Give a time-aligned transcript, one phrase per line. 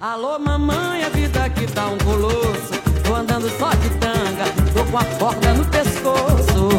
[0.00, 2.72] Alô, mamãe, a vida aqui tá um colosso.
[3.04, 6.70] Tô andando só de tanga, tô com a corda no pescoço.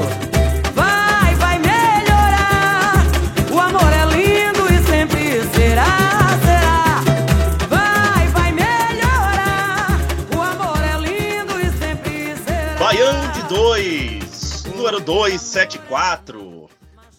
[0.74, 3.06] Vai, vai melhorar.
[3.54, 6.96] O amor é lindo e sempre será, será.
[7.70, 10.00] Vai, vai melhorar.
[10.36, 12.80] O amor é lindo e sempre será.
[12.80, 16.68] Baião de 2, número 274.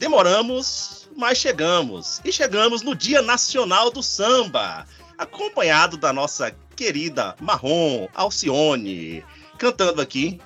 [0.00, 2.20] Demoramos, mas chegamos.
[2.24, 4.84] E chegamos no Dia Nacional do Samba,
[5.22, 9.24] acompanhado da nossa querida Marrom Alcione,
[9.58, 10.40] cantando aqui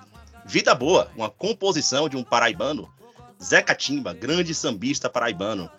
[0.45, 2.89] Vida Boa, uma composição de um paraibano,
[3.43, 5.71] Zé Catimba, grande sambista paraibano.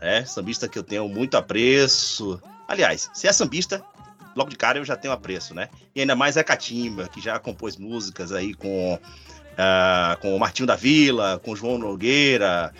[0.00, 2.40] É, sambista que eu tenho muito apreço.
[2.68, 3.82] Aliás, se é sambista,
[4.34, 5.68] logo de cara eu já tenho apreço, né?
[5.94, 8.98] E ainda mais Zé Catimba, que já compôs músicas aí com,
[9.56, 12.74] ah, com o Martinho da Vila, com o João Nogueira,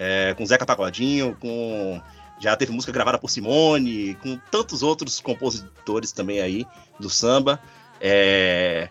[0.00, 2.00] é, com Zeca Pagodinho, com.
[2.40, 6.66] Já teve música gravada por Simone, com tantos outros compositores também aí
[6.98, 7.60] do samba.
[8.00, 8.88] É,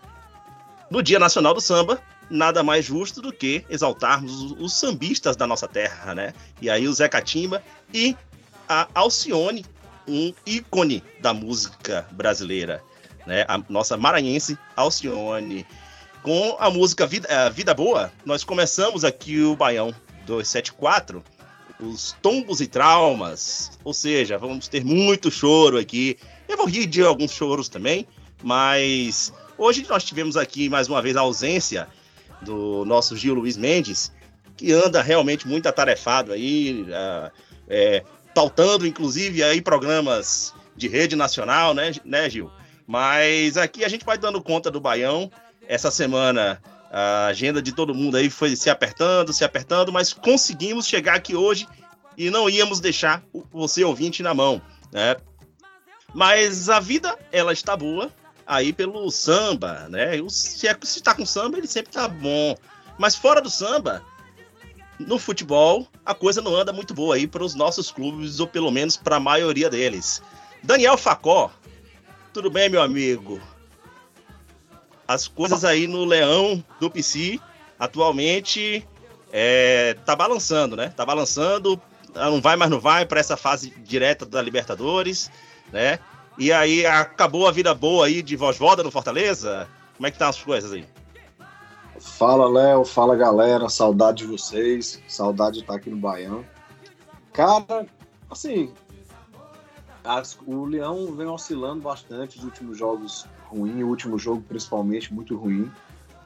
[0.88, 5.66] No Dia Nacional do Samba, nada mais justo do que exaltarmos os, sambistas da nossa
[5.66, 6.32] terra, né?
[6.62, 7.62] E aí o Zé Catimba
[7.92, 8.16] e
[8.68, 9.66] a Alcione,
[10.06, 12.82] um ícone da música brasileira,
[13.26, 13.44] né?
[13.48, 15.66] A nossa maranhense Alcione.
[16.22, 19.92] Com a música Vida, eh, Vida Boa, nós começamos aqui o Baião
[20.26, 21.24] 274,
[21.82, 26.16] os tombos e traumas, ou seja, vamos ter muito choro aqui.
[26.48, 28.06] Eu vou rir de alguns choros também,
[28.42, 31.88] mas hoje nós tivemos aqui mais uma vez a ausência
[32.42, 34.12] do nosso Gil Luiz Mendes,
[34.56, 37.30] que anda realmente muito atarefado aí, ah,
[37.68, 42.50] é, pautando inclusive aí programas de rede nacional, né, né, Gil?
[42.86, 45.30] Mas aqui a gente vai dando conta do Baião.
[45.68, 46.60] Essa semana
[46.90, 51.36] a agenda de todo mundo aí foi se apertando, se apertando, mas conseguimos chegar aqui
[51.36, 51.66] hoje
[52.16, 54.60] e não íamos deixar você ouvinte na mão,
[54.92, 55.16] né?
[56.12, 58.10] Mas a vida, ela está boa
[58.44, 60.20] aí pelo samba, né?
[60.28, 62.56] Se, é, tá com samba, ele sempre tá bom.
[62.98, 64.04] Mas fora do samba,
[64.98, 68.70] no futebol, a coisa não anda muito boa aí para os nossos clubes, ou pelo
[68.72, 70.20] menos para a maioria deles.
[70.62, 71.52] Daniel Facó,
[72.32, 73.40] tudo bem, meu amigo?
[75.10, 77.40] As coisas aí no Leão do PC,
[77.76, 78.86] atualmente,
[79.32, 80.92] é, tá balançando, né?
[80.96, 81.80] Tá balançando,
[82.14, 85.28] não vai, mas não vai para essa fase direta da Libertadores,
[85.72, 85.98] né?
[86.38, 89.66] E aí, acabou a vida boa aí de voz-voda no Fortaleza?
[89.96, 90.86] Como é que tá as coisas aí?
[91.98, 92.84] Fala, Léo.
[92.84, 93.68] Fala, galera.
[93.68, 95.02] Saudade de vocês.
[95.08, 96.44] Saudade de estar aqui no Baião.
[97.32, 97.84] Cara,
[98.30, 98.72] assim,
[100.04, 105.36] as- o Leão vem oscilando bastante nos últimos jogos ruim, o último jogo principalmente muito
[105.36, 105.70] ruim.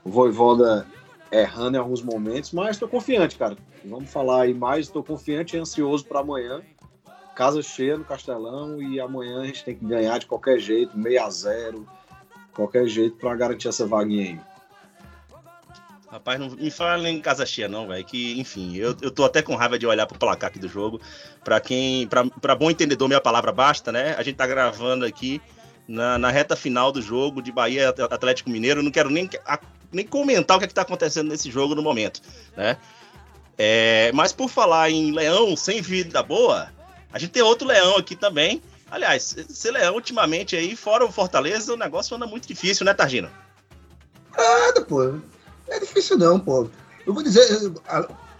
[0.04, 0.86] O Voivoda
[1.32, 3.56] errando em alguns momentos, mas estou confiante, cara.
[3.84, 4.86] Vamos falar aí mais.
[4.86, 6.62] Estou confiante e ansioso para amanhã.
[7.34, 11.16] Casa cheia no Castelão e amanhã a gente tem que ganhar de qualquer jeito, 6
[11.20, 11.86] a 0
[12.54, 14.40] qualquer jeito para garantir essa vaguinha aí.
[16.08, 18.04] Rapaz, não me fala em casa cheia, não, velho.
[18.04, 21.00] Que, enfim, eu, eu tô até com raiva de olhar pro placar aqui do jogo.
[21.42, 22.06] Pra quem.
[22.06, 24.14] Pra, pra bom entendedor, minha palavra basta, né?
[24.16, 25.42] A gente tá gravando aqui
[25.86, 28.82] na, na reta final do jogo de Bahia Atlético Mineiro.
[28.82, 29.60] Não quero nem, a-
[29.92, 32.20] nem comentar o que, é que tá acontecendo nesse jogo no momento,
[32.56, 32.76] né?
[33.56, 36.68] É, mas por falar em leão sem vida boa,
[37.12, 38.60] a gente tem outro leão aqui também.
[38.90, 43.28] Aliás, esse leão ultimamente aí, fora o Fortaleza, o negócio anda muito difícil, né, Targino?
[44.36, 45.04] Nada, pô.
[45.04, 45.22] Não
[45.68, 46.68] é difícil não, pô.
[47.06, 47.72] Eu vou dizer,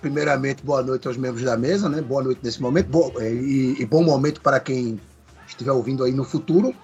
[0.01, 2.01] primeiramente, boa noite aos membros da mesa, né?
[2.01, 2.89] Boa noite nesse momento.
[2.89, 5.01] Bo- eh, e, e bom momento para quem
[5.47, 6.75] estiver ouvindo aí no futuro,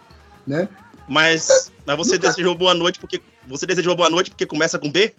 [0.47, 0.69] né?
[1.09, 4.91] Mas, mas você Nunca- desejou boa noite porque você desejou boa noite porque começa com
[4.91, 5.15] B?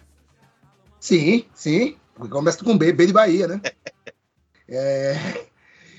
[0.99, 1.97] Sim, sim.
[2.15, 3.61] Porque Começa com B, B de Bahia, né?
[4.73, 5.47] É,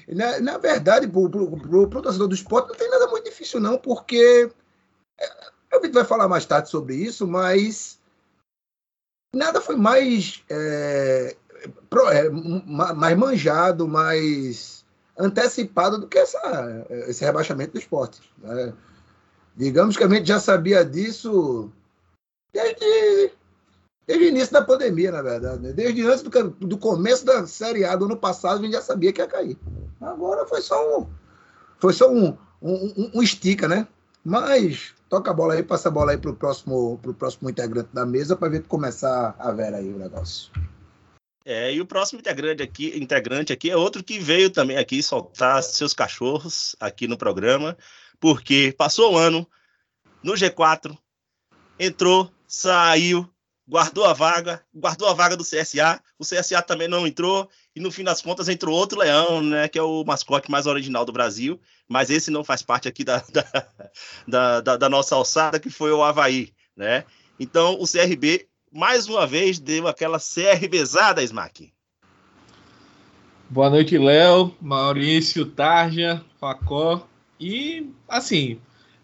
[0.09, 3.61] na, na verdade, pro, pro, pro, pro torcedor do esporte não tem nada muito difícil,
[3.61, 4.51] não, porque
[5.21, 5.27] é,
[5.71, 8.01] a gente vai falar mais tarde sobre isso, mas
[9.35, 11.37] nada foi mais, é,
[11.91, 14.87] pro- é, ma- mais manjado, mais
[15.19, 18.23] antecipado do que essa, esse rebaixamento do esporte.
[18.39, 18.73] né?
[19.57, 21.71] Digamos que a gente já sabia disso
[22.53, 23.33] desde
[24.07, 25.63] Desde o início da pandemia, na verdade.
[25.63, 25.73] Né?
[25.73, 29.13] Desde antes do, do, começo da Série A do ano passado, a gente já sabia
[29.13, 29.57] que ia cair.
[30.01, 31.07] Agora foi só um.
[31.79, 33.87] Foi só um, um, um estica, né?
[34.25, 38.05] Mas toca a bola aí, passa a bola aí pro próximo, pro próximo integrante da
[38.05, 40.51] mesa para ver começar a ver aí o negócio.
[41.45, 45.61] É, e o próximo integrante aqui, integrante aqui é outro que veio também aqui soltar
[45.63, 47.77] seus cachorros aqui no programa,
[48.23, 49.45] porque passou o ano
[50.23, 50.97] no G4,
[51.77, 53.29] entrou, saiu,
[53.69, 56.01] guardou a vaga, guardou a vaga do CSA.
[56.17, 59.77] O CSA também não entrou e no fim das contas entrou outro leão, né, que
[59.77, 63.25] é o mascote mais original do Brasil, mas esse não faz parte aqui da,
[64.29, 67.05] da, da, da nossa alçada, que foi o Havaí, né?
[67.41, 71.73] Então o CRB mais uma vez deu aquela CRBzada, Smack.
[73.51, 77.09] Boa noite, Léo, Maurício, Tarja, Facó.
[77.43, 78.61] E, assim,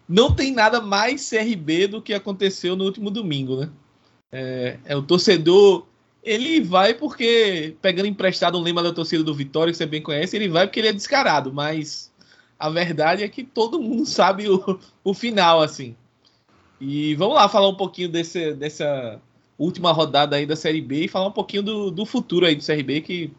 [0.07, 3.69] não tem nada mais CRB do que aconteceu no último domingo, né?
[4.31, 5.85] É, é o torcedor.
[6.23, 10.37] Ele vai porque, pegando emprestado um lema da torcida do Vitória, que você bem conhece,
[10.37, 12.09] ele vai porque ele é descarado, mas
[12.57, 15.93] a verdade é que todo mundo sabe o, o final, assim.
[16.79, 19.19] E vamos lá falar um pouquinho desse, dessa
[19.57, 22.65] última rodada aí da Série B e falar um pouquinho do, do futuro aí do
[22.65, 23.33] CRB, que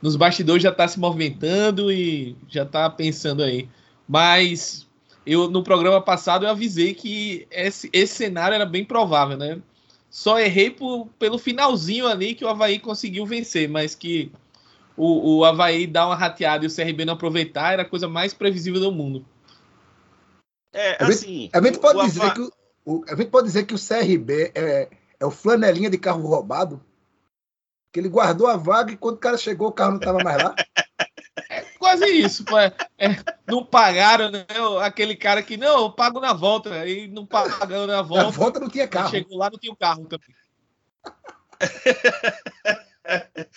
[0.00, 3.68] nos bastidores já está se movimentando e já está pensando aí.
[4.10, 4.88] Mas
[5.24, 9.62] eu no programa passado eu avisei que esse, esse cenário era bem provável, né?
[10.10, 14.32] Só errei por, pelo finalzinho ali que o Havaí conseguiu vencer, mas que
[14.96, 18.34] o, o Havaí dar uma rateada e o CRB não aproveitar era a coisa mais
[18.34, 19.24] previsível do mundo.
[20.72, 21.48] É, assim.
[21.52, 22.50] A gente, pode dizer que
[22.84, 24.88] o, a gente pode dizer que o CRB é,
[25.20, 26.84] é o flanelinha de carro roubado.
[27.92, 30.42] Que ele guardou a vaga e quando o cara chegou, o carro não estava mais
[30.42, 30.56] lá.
[31.90, 32.44] É quase isso.
[32.56, 32.72] É,
[33.06, 33.16] é,
[33.46, 34.46] não pagaram, né?
[34.82, 36.72] Aquele cara que, não, eu pago na volta.
[36.72, 38.24] Aí não pagando na volta.
[38.24, 39.10] Na volta não tinha carro.
[39.10, 40.36] Chegou lá, não tinha o carro também.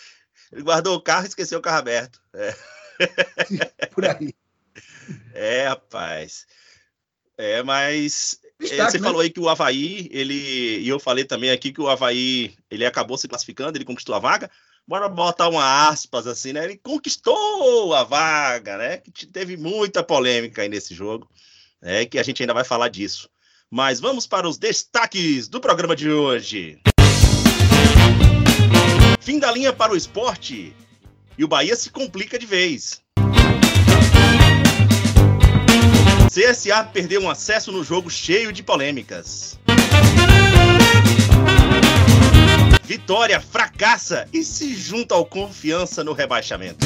[0.52, 2.20] ele guardou o carro e esqueceu o carro aberto.
[2.34, 2.56] É.
[3.94, 4.34] Por aí.
[5.34, 6.48] É, rapaz.
[7.38, 9.04] É, mas Destaque, você né?
[9.04, 10.80] falou aí que o Havaí, ele.
[10.80, 14.20] E eu falei também aqui que o Havaí ele acabou se classificando, ele conquistou a
[14.20, 14.50] vaga.
[14.86, 16.66] Bora botar uma aspas assim, né?
[16.66, 18.98] Ele conquistou a vaga, né?
[18.98, 21.30] Que teve muita polêmica aí nesse jogo,
[21.82, 22.06] né?
[22.06, 23.30] Que a gente ainda vai falar disso.
[23.72, 26.80] Mas vamos para os destaques do programa de hoje.
[29.22, 30.76] Fim da linha para o esporte.
[31.38, 33.02] E o Bahia se complica de vez.
[36.30, 39.58] CSA perdeu um acesso no jogo cheio de polêmicas.
[42.84, 46.86] Vitória fracassa e se junta ao confiança no rebaixamento.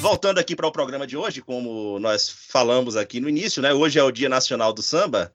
[0.00, 3.74] Voltando aqui para o programa de hoje, como nós falamos aqui no início, né?
[3.74, 5.32] Hoje é o Dia Nacional do Samba.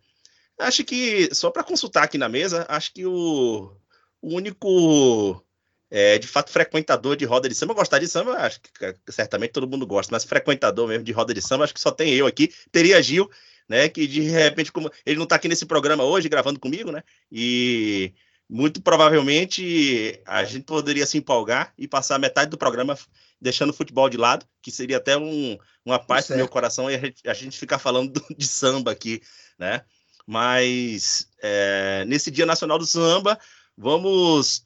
[0.58, 3.72] Acho que, só para consultar aqui na mesa, acho que o,
[4.20, 5.44] o único
[5.92, 7.74] é, de fato, frequentador de roda de samba.
[7.74, 8.70] Gostar de samba, acho que
[9.12, 12.14] certamente todo mundo gosta, mas frequentador mesmo de roda de samba, acho que só tem
[12.14, 12.54] eu aqui.
[12.72, 13.30] Teria Gil,
[13.70, 13.88] né?
[13.88, 17.04] Que de repente, como ele não está aqui nesse programa hoje, gravando comigo, né?
[17.32, 18.12] E
[18.50, 22.98] muito provavelmente a gente poderia se empolgar e passar metade do programa
[23.40, 26.96] deixando o futebol de lado, que seria até um, uma parte do meu coração e
[26.96, 29.22] a gente, a gente ficar falando de samba aqui,
[29.58, 29.82] né?
[30.26, 33.40] Mas é, nesse Dia Nacional do Samba,
[33.76, 34.64] vamos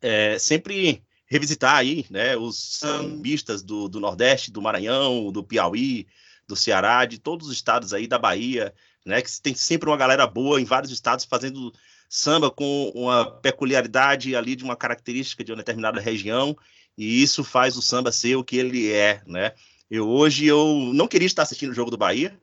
[0.00, 6.06] é, sempre revisitar aí, né, os sambistas do, do Nordeste, do Maranhão, do Piauí,
[6.48, 8.74] do Ceará, de todos os estados aí da Bahia,
[9.04, 11.72] né, que tem sempre uma galera boa em vários estados fazendo
[12.08, 16.56] samba com uma peculiaridade ali de uma característica de uma determinada região,
[16.96, 19.52] e isso faz o samba ser o que ele é, né?
[19.90, 22.38] Eu hoje eu não queria estar assistindo o jogo do Bahia,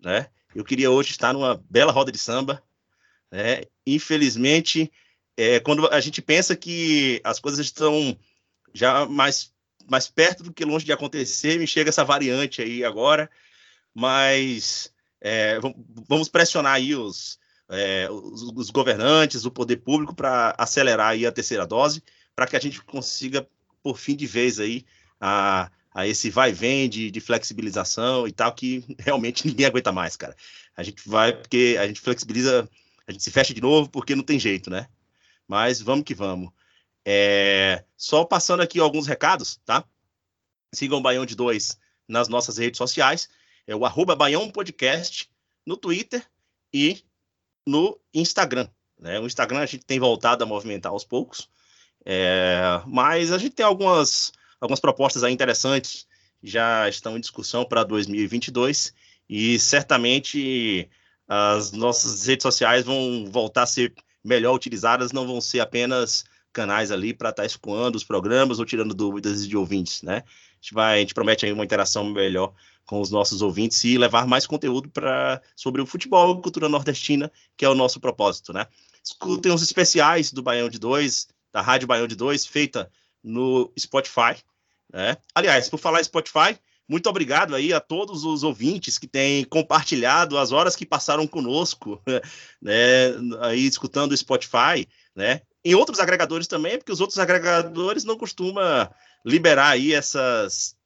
[0.00, 0.28] né?
[0.54, 2.62] Eu queria hoje estar numa bela roda de samba,
[3.30, 3.62] né?
[3.86, 4.90] Infelizmente,
[5.36, 8.16] é, quando a gente pensa que as coisas estão
[8.72, 9.52] já mais,
[9.88, 13.30] mais perto do que longe de acontecer, me chega essa variante aí agora,
[13.94, 15.58] mas é,
[16.08, 17.38] vamos pressionar aí os,
[17.68, 22.02] é, os, os, governantes, o poder público para acelerar aí a terceira dose,
[22.34, 23.46] para que a gente consiga,
[23.82, 24.84] por fim de vez aí,
[25.20, 30.16] a, a esse vai vem de, de, flexibilização e tal, que realmente ninguém aguenta mais,
[30.16, 30.36] cara.
[30.76, 32.68] A gente vai porque a gente flexibiliza,
[33.06, 34.88] a gente se fecha de novo porque não tem jeito, né?
[35.46, 36.50] Mas vamos que vamos.
[37.04, 39.84] É, só passando aqui alguns recados, tá?
[40.74, 43.28] Sigam o Baião de Dois nas nossas redes sociais.
[43.66, 45.30] É o arroba Baião Podcast
[45.66, 46.24] no Twitter
[46.72, 47.02] e
[47.66, 48.68] no Instagram.
[48.98, 49.18] Né?
[49.20, 51.48] O Instagram a gente tem voltado a movimentar aos poucos.
[52.04, 56.06] É, mas a gente tem algumas, algumas propostas aí interessantes
[56.44, 58.92] já estão em discussão para 2022
[59.28, 60.90] e certamente
[61.26, 66.90] as nossas redes sociais vão voltar a ser melhor utilizadas, não vão ser apenas canais
[66.90, 70.18] ali para estar tá escoando os programas ou tirando dúvidas de ouvintes, né?
[70.18, 72.54] A gente, vai, a gente promete aí uma interação melhor
[72.86, 77.30] com os nossos ouvintes e levar mais conteúdo para sobre o futebol e cultura nordestina,
[77.56, 78.66] que é o nosso propósito, né?
[79.02, 82.90] Escutem os especiais do Baião de Dois, da Rádio Baião de Dois, feita
[83.22, 84.36] no Spotify,
[84.92, 85.16] né?
[85.34, 90.52] Aliás, por falar Spotify, muito obrigado aí a todos os ouvintes que têm compartilhado as
[90.52, 92.02] horas que passaram conosco,
[92.60, 93.08] né,
[93.40, 95.40] aí escutando o Spotify, né?
[95.64, 98.88] Em outros agregadores também, porque os outros agregadores não costumam
[99.24, 100.76] liberar aí essas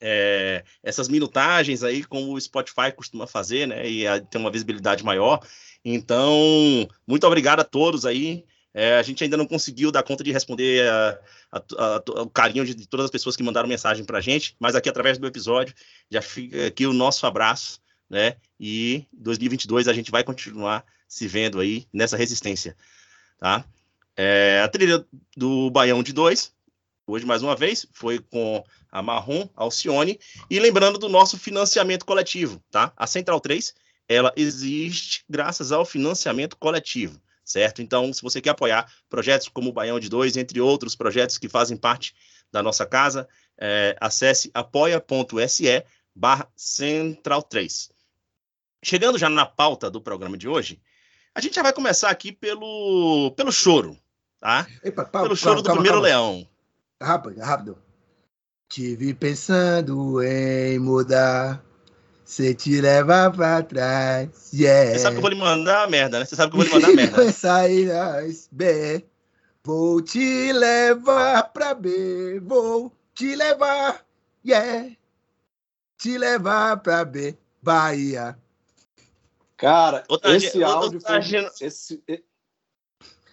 [0.00, 3.88] é, essas minutagens aí, como o Spotify costuma fazer, né?
[3.88, 5.40] E tem uma visibilidade maior.
[5.84, 8.44] Então, muito obrigado a todos aí.
[8.72, 11.20] É, a gente ainda não conseguiu dar conta de responder a,
[11.52, 14.56] a, a, o carinho de, de, todas as pessoas que mandaram mensagem para a gente,
[14.58, 15.72] mas aqui através do episódio
[16.10, 17.80] já fica aqui o nosso abraço,
[18.10, 18.36] né?
[18.58, 22.76] E 2022 a gente vai continuar se vendo aí nessa resistência,
[23.38, 23.64] tá?
[24.16, 25.04] É, a trilha
[25.36, 26.52] do Baião de Dois,
[27.06, 30.18] hoje mais uma vez, foi com a Marrom Alcione,
[30.48, 32.92] e lembrando do nosso financiamento coletivo, tá?
[32.96, 33.74] A Central 3,
[34.08, 37.82] ela existe graças ao financiamento coletivo certo?
[37.82, 41.48] Então, se você quer apoiar projetos como o Baião de Dois, entre outros projetos que
[41.48, 42.14] fazem parte
[42.50, 43.28] da nossa casa,
[43.58, 47.90] é, acesse apoia.se barra Central 3.
[48.82, 50.80] Chegando já na pauta do programa de hoje,
[51.34, 53.98] a gente já vai começar aqui pelo, pelo choro,
[54.40, 54.66] tá?
[54.82, 56.08] Epa, pelo choro do calma, primeiro calma.
[56.08, 56.48] leão.
[57.02, 57.78] Rápido, rápido.
[58.68, 61.62] Tive pensando em mudar
[62.24, 64.50] você te leva pra trás.
[64.52, 64.92] Yeah.
[64.92, 66.24] Você sabe que eu vou lhe mandar a merda, né?
[66.24, 67.22] Você sabe que eu vou lhe mandar a merda.
[68.50, 69.04] B.
[69.62, 72.40] Vou te levar pra B.
[72.40, 74.04] Vou te levar.
[74.44, 74.90] Yeah.
[75.98, 77.36] Te levar pra B.
[77.62, 78.38] Bahia.
[79.56, 81.20] Cara, esse áudio foi,
[81.60, 82.02] esse,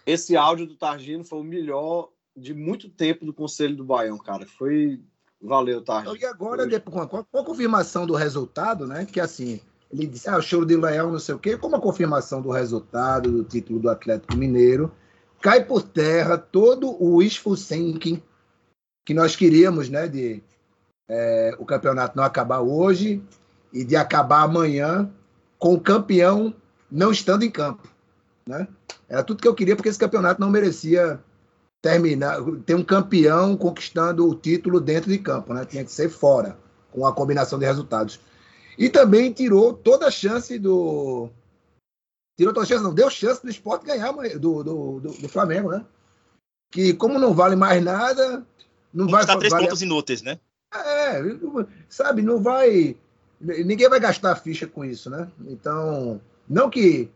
[0.06, 4.46] esse áudio do Targino foi o melhor de muito tempo do Conselho do Baião, cara.
[4.46, 5.00] Foi
[5.42, 6.04] Valeu, tá.
[6.18, 9.04] E agora, depois, com, a, com a confirmação do resultado, né?
[9.04, 11.80] Que assim, ele disse, ah, o show de Leão, não sei o quê, como a
[11.80, 14.92] confirmação do resultado, do título do Atlético Mineiro,
[15.40, 17.18] cai por terra todo o
[17.56, 18.22] thinking
[19.04, 20.06] que nós queríamos, né?
[20.06, 20.40] De
[21.08, 23.20] é, o campeonato não acabar hoje
[23.72, 25.12] e de acabar amanhã
[25.58, 26.54] com o campeão
[26.88, 27.88] não estando em campo,
[28.46, 28.66] né?
[29.08, 31.20] Era tudo que eu queria, porque esse campeonato não merecia
[31.80, 35.64] terminar, ter um campeão conquistando o título dentro de campo, né?
[35.64, 36.56] Tinha que ser fora,
[36.90, 38.20] com a combinação de resultados.
[38.78, 41.28] E também tirou toda a chance do.
[42.38, 45.70] Tirou toda a chance, não, deu chance do esporte ganhar do, do, do, do Flamengo,
[45.70, 45.84] né?
[46.70, 48.46] Que como não vale mais nada,
[48.94, 49.26] não vai.
[49.26, 49.66] Dar três vale...
[49.66, 50.38] pontos inúteis, né?
[50.74, 51.20] É,
[51.88, 52.96] sabe, não vai.
[53.40, 55.28] Ninguém vai gastar ficha com isso, né?
[55.46, 57.10] Então, não que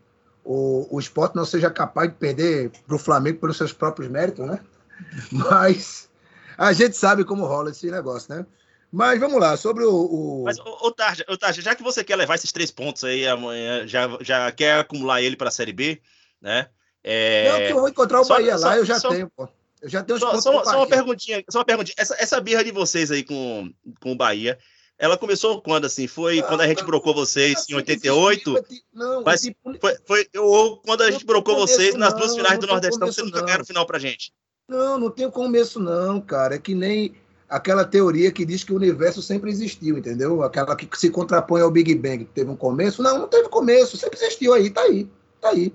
[0.47, 4.47] o, o esporte não seja capaz de perder para o Flamengo pelos seus próprios méritos,
[4.47, 4.59] né?
[5.29, 6.09] Mas
[6.57, 8.45] a gente sabe como rola esse negócio, né?
[8.89, 9.93] Mas vamos lá, sobre o.
[9.93, 10.43] o...
[10.45, 13.85] Mas, ô, Tarja, ô, Tarja, já que você quer levar esses três pontos aí amanhã,
[13.85, 16.01] já, já quer acumular ele para a Série B,
[16.41, 16.69] né?
[17.03, 17.51] É...
[17.51, 19.49] Não, que eu vou encontrar o só, Bahia só, lá, eu já só, tenho, pô.
[19.81, 20.43] Eu já tenho os só, pontos.
[20.43, 21.95] Só, só uma perguntinha, só uma perguntinha.
[21.97, 24.57] Essa, essa birra de vocês aí com, com o Bahia,
[24.99, 26.07] ela começou quando, assim?
[26.07, 28.65] Foi quando a gente brocou vocês em 88?
[28.93, 29.49] Não, mas
[29.79, 33.41] foi, foi ou quando a gente brocou vocês nas duas finais do Nordestão, você nunca
[33.41, 34.33] ganharam final pra gente?
[34.67, 36.55] Não, não tem começo não, cara.
[36.55, 37.13] É que nem
[37.47, 40.41] aquela teoria que diz que o universo sempre existiu, entendeu?
[40.43, 43.01] Aquela que se contrapõe ao Big Bang, que teve um começo.
[43.03, 45.07] Não, não teve começo, sempre existiu aí, tá aí,
[45.39, 45.73] tá aí.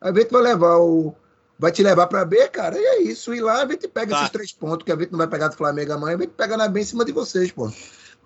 [0.00, 1.14] A gente vai levar o.
[1.58, 3.34] Vai te levar para B, cara, e é isso.
[3.34, 4.18] E lá a gente pega tá.
[4.18, 6.56] esses três pontos que a gente não vai pegar do Flamengo amanhã, a gente pega
[6.56, 7.68] na B em cima de vocês, pô.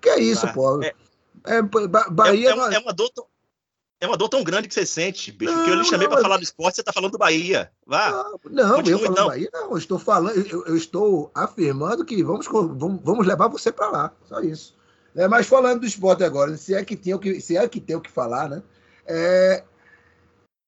[0.03, 0.83] Que é isso, ah, pô.
[0.83, 0.93] É,
[1.45, 1.61] é,
[2.11, 2.49] Bahia.
[2.49, 3.25] É, é, é, uma dor tão,
[4.01, 5.49] é uma dor tão grande que você sente, bicho.
[5.49, 7.71] Não, que eu lhe chamei para falar do esporte, você tá falando do Bahia.
[7.87, 8.11] Vá.
[8.51, 9.27] Não, Continua, eu falando então.
[9.27, 9.71] Bahia, não.
[9.71, 14.11] Eu estou falando, eu, eu, estou afirmando que vamos, vamos, vamos levar você para lá.
[14.25, 14.75] Só isso.
[15.15, 17.79] É, mas falando do esporte agora, se é que tem o que, se é que
[17.79, 18.61] tem o que falar, né?
[19.05, 19.63] É,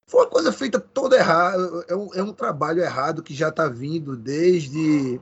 [0.08, 1.84] foi uma coisa feita toda errada.
[1.88, 5.20] É um, é um trabalho errado que já está vindo desde.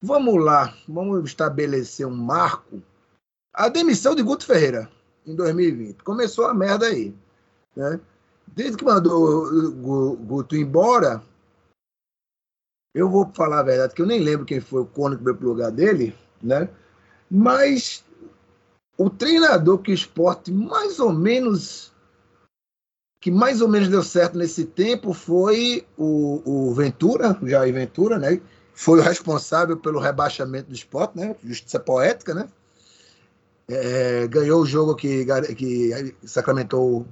[0.00, 2.82] Vamos lá, vamos estabelecer um marco
[3.52, 4.90] a demissão de Guto Ferreira
[5.26, 6.02] em 2020.
[6.02, 7.14] Começou a merda aí.
[7.76, 8.00] Né?
[8.46, 11.22] Desde que mandou o Guto embora,
[12.94, 15.70] eu vou falar a verdade, que eu nem lembro quem foi o veio pro lugar
[15.70, 16.68] dele, né?
[17.30, 18.04] Mas
[18.98, 21.90] o treinador que o esporte mais ou menos
[23.18, 28.18] que mais ou menos deu certo nesse tempo foi o, o Ventura, o Jair Ventura,
[28.18, 28.40] né?
[28.74, 31.36] Foi o responsável pelo rebaixamento do esporte, né?
[31.42, 32.48] Justiça poética, né?
[33.72, 35.24] É, ganhou o jogo que,
[35.56, 37.06] que sacramentou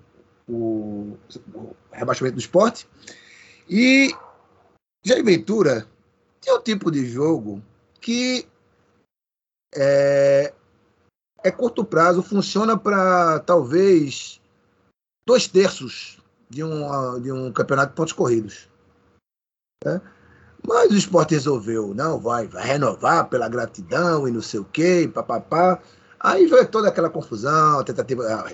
[0.48, 1.16] o,
[1.54, 2.88] o rebaixamento do esporte.
[3.68, 4.14] E
[5.04, 5.86] Jair Ventura
[6.40, 7.62] tem um tipo de jogo
[8.00, 8.46] que
[9.74, 10.52] é,
[11.42, 14.40] é curto prazo, funciona para talvez
[15.26, 18.68] dois terços de um, de um campeonato de pontos corridos.
[19.84, 20.00] Né?
[20.66, 25.10] Mas o esporte resolveu, não, vai, vai renovar pela gratidão e não sei o quê,
[25.12, 25.80] papapá.
[26.20, 28.24] Aí veio toda aquela confusão, tentativa.
[28.24, 28.52] Ah,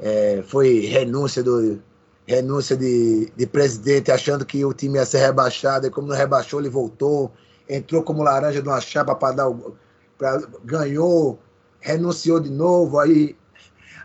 [0.00, 1.80] é, foi renúncia do
[2.26, 6.60] renúncia de, de presidente, achando que o time ia ser rebaixado, e como não rebaixou,
[6.60, 7.32] ele voltou,
[7.68, 9.76] entrou como laranja de uma chapa para dar o.
[10.16, 11.38] Pra, ganhou,
[11.80, 13.36] renunciou de novo, aí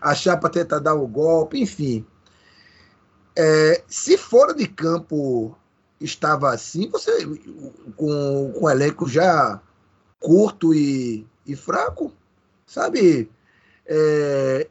[0.01, 2.05] a chapa tenta dar o golpe, enfim.
[3.35, 5.55] É, se fora de campo
[6.01, 7.25] estava assim, você
[7.95, 9.61] com, com um elenco já
[10.19, 12.11] curto e, e fraco,
[12.67, 13.31] sabe?
[13.85, 14.69] É,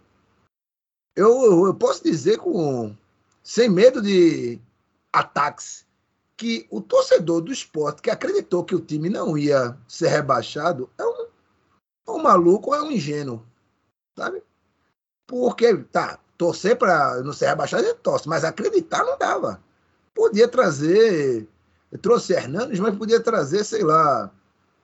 [1.16, 2.94] eu, eu posso dizer com
[3.42, 4.60] sem medo de
[5.12, 5.86] ataques
[6.36, 11.04] que o torcedor do esporte que acreditou que o time não ia ser rebaixado é
[11.04, 11.26] um,
[12.06, 13.42] é um maluco é um ingênuo,
[14.14, 14.42] sabe?
[15.26, 19.60] Porque, tá, torcer para não ser rebaixado, ele torce, mas acreditar não dava.
[20.14, 21.48] Podia trazer.
[22.02, 24.30] Trouxe Hernandes, mas podia trazer, sei lá,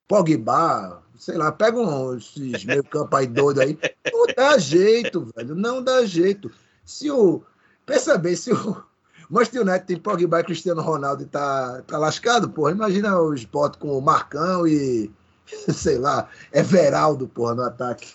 [0.07, 3.77] Pogba, sei lá, pega uns meio campo aí doido aí.
[4.11, 5.55] Não dá jeito, velho.
[5.55, 6.51] Não dá jeito.
[6.85, 7.41] Se o.
[7.85, 8.83] Pensa bem, se o
[9.29, 12.71] Manchester United tem Pogba e Cristiano Ronaldo e tá, tá lascado, porra.
[12.71, 15.11] Imagina o Sport com o Marcão e.
[15.73, 18.11] Sei lá, Everaldo, porra, no ataque.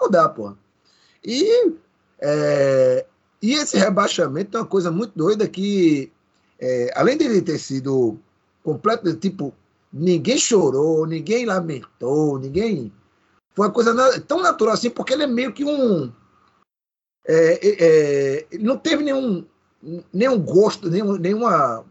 [0.00, 0.56] Não dá, porra.
[1.24, 1.74] E.
[2.20, 3.06] É,
[3.42, 6.10] e esse rebaixamento é uma coisa muito doida que
[6.58, 8.18] é, além dele ter sido
[8.62, 9.52] completo, tipo,
[9.94, 12.92] ninguém chorou, ninguém lamentou, ninguém.
[13.54, 16.12] Foi uma coisa tão natural assim, porque ele é meio que um.
[17.26, 19.46] É, é, é ele não teve nenhum,
[20.12, 21.84] nenhum gosto, nenhum, nenhuma.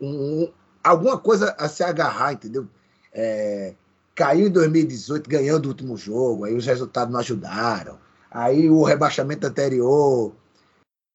[0.00, 0.52] Um,
[0.84, 2.68] alguma coisa a se agarrar, entendeu?
[3.12, 3.74] É,
[4.14, 7.98] caiu em 2018 ganhando o último jogo, aí os resultados não ajudaram.
[8.30, 10.32] Aí o rebaixamento anterior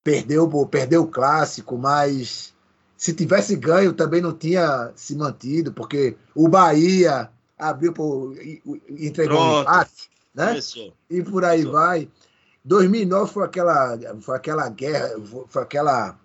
[0.03, 2.53] perdeu, perdeu o clássico, mas
[2.97, 8.35] se tivesse ganho também não tinha se mantido, porque o Bahia abriu por,
[8.89, 9.57] entregou Pronto.
[9.57, 10.47] um empate, né?
[10.47, 10.93] Começou.
[11.09, 11.79] E por aí Começou.
[11.79, 12.09] vai.
[12.65, 15.11] 2009 foi aquela, foi aquela guerra,
[15.47, 16.19] foi aquela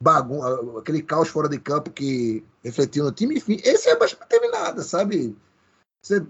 [0.00, 3.36] bagunça, aquele caos fora de campo que refletiu no time.
[3.36, 5.36] Enfim, esse é bastante teve nada, sabe?
[6.02, 6.28] Você não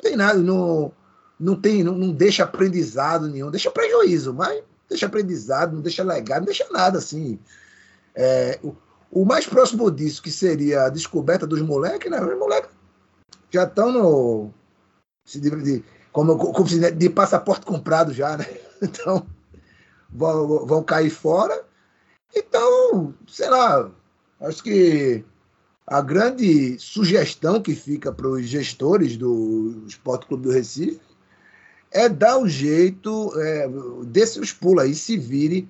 [0.00, 0.92] tem nada, não,
[1.38, 6.40] não tem, não, não deixa aprendizado nenhum, deixa prejuízo, mas deixa aprendizado, não deixa legado,
[6.40, 7.38] não deixa nada assim.
[8.14, 8.74] É, o,
[9.10, 12.20] o, mais próximo disso, que seria a descoberta dos moleques, né?
[12.20, 12.70] Os moleques
[13.50, 14.50] já estão no.
[15.34, 18.46] De, como, como se, de passaporte comprado já, né?
[18.82, 19.26] Então,
[20.10, 21.64] vão, vão cair fora.
[22.34, 23.90] Então, sei lá,
[24.38, 25.24] acho que
[25.86, 31.00] a grande sugestão que fica para os gestores do Esporte Clube do Recife
[31.90, 33.68] é dar o jeito, é,
[34.04, 35.68] desse os pulos aí, se vire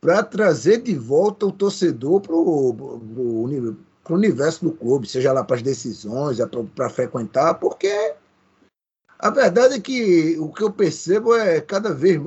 [0.00, 3.48] para trazer de volta o torcedor para o
[4.10, 6.38] universo do clube, seja lá para as decisões,
[6.74, 8.14] para frequentar, porque
[9.18, 12.20] a verdade é que o que eu percebo é cada vez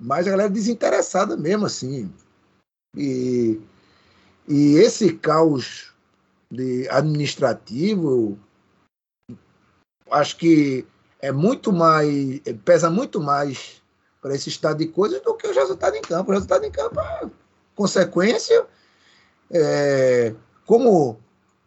[0.00, 2.12] mais a galera desinteressada mesmo, assim.
[2.96, 3.60] E,
[4.48, 5.92] e esse caos
[6.50, 8.38] de administrativo,
[10.10, 10.86] acho que
[11.20, 13.82] é muito mais, pesa muito mais
[14.26, 16.32] para esse estado de coisas do que o resultado em campo.
[16.32, 17.30] O resultado em campo é
[17.76, 18.66] consequência.
[19.48, 20.34] É,
[20.66, 21.20] como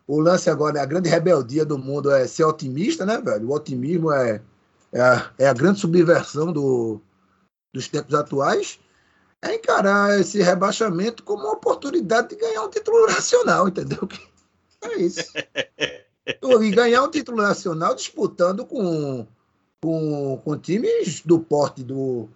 [0.05, 3.47] o lance agora, a grande rebeldia do mundo é ser otimista, né, velho?
[3.47, 4.41] O otimismo é,
[4.91, 6.99] é, a, é a grande subversão do,
[7.73, 8.77] dos tempos atuais.
[9.41, 14.05] É encarar esse rebaixamento como uma oportunidade de ganhar um título nacional, entendeu?
[14.81, 15.31] É isso.
[16.61, 19.25] E ganhar um título nacional disputando com
[19.81, 22.29] com, com times do porte do,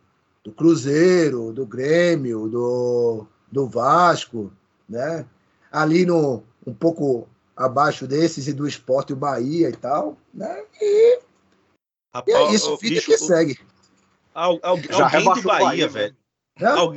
[0.43, 4.51] do Cruzeiro, do Grêmio, do, do Vasco,
[4.87, 5.25] né?
[5.71, 10.63] Ali no um pouco abaixo desses e do esporte o Bahia e tal, né?
[10.81, 11.19] E,
[12.13, 13.59] Rapaz, e é isso, vida bicho, que segue.
[14.33, 16.15] Al, al, alguém do Bahia, Bahia velho.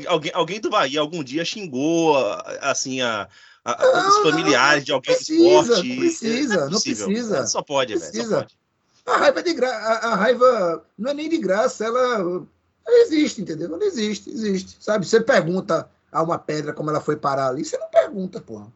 [0.07, 2.17] alguém, alguém do Bahia algum dia xingou
[2.61, 3.29] assim a,
[3.65, 5.97] a não, os familiares não, de alguém precisa, do esporte.
[5.97, 7.47] Precisa, é não precisa.
[7.47, 8.23] Só pode, precisa.
[8.23, 8.29] velho.
[8.29, 8.67] Só pode.
[9.07, 9.71] A raiva é de gra...
[9.71, 12.45] a, a, raiva não é nem de graça, ela,
[12.87, 13.75] ela existe, entendeu?
[13.75, 14.77] Ela existe, existe.
[14.81, 15.07] Sabe?
[15.07, 18.73] Você pergunta a uma pedra como ela foi parar ali, você não pergunta, porra.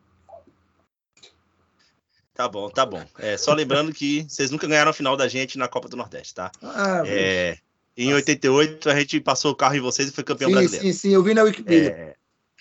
[2.34, 3.04] Tá bom, tá bom.
[3.18, 6.34] É, só lembrando que vocês nunca ganharam a final da gente na Copa do Nordeste,
[6.34, 6.50] tá?
[6.62, 7.58] Ah, é,
[7.96, 10.86] Em 88 a gente passou o carro em vocês e foi campeão sim, brasileiro.
[10.86, 11.90] sim, sim, eu vi na Wikipedia.
[11.90, 12.14] É,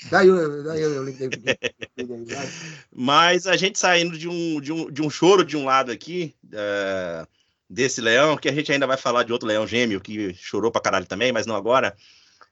[0.09, 1.19] Daí eu, daí eu, eu link
[2.93, 6.33] mas a gente saindo de um, de um, de um choro de um lado aqui,
[6.53, 7.27] é,
[7.69, 10.81] desse leão, que a gente ainda vai falar de outro leão gêmeo que chorou pra
[10.81, 11.95] caralho também, mas não agora.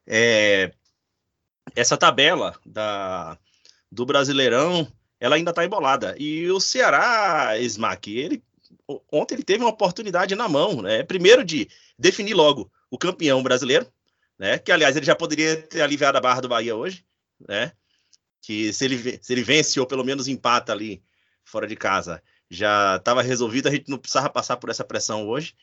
[0.05, 0.71] É,
[1.75, 3.37] essa tabela da,
[3.91, 4.87] do Brasileirão,
[5.19, 6.15] ela ainda tá embolada.
[6.19, 8.43] E o Ceará, Smack, ele
[9.11, 11.03] ontem ele teve uma oportunidade na mão, né?
[11.03, 13.87] Primeiro de definir logo o campeão brasileiro,
[14.37, 14.57] né?
[14.57, 17.05] Que aliás ele já poderia ter aliviado a barra do Bahia hoje,
[17.47, 17.71] né?
[18.41, 21.03] Que se ele, se ele vence ou pelo menos empata ali
[21.43, 25.53] fora de casa, já estava resolvido, a gente não precisava passar por essa pressão hoje,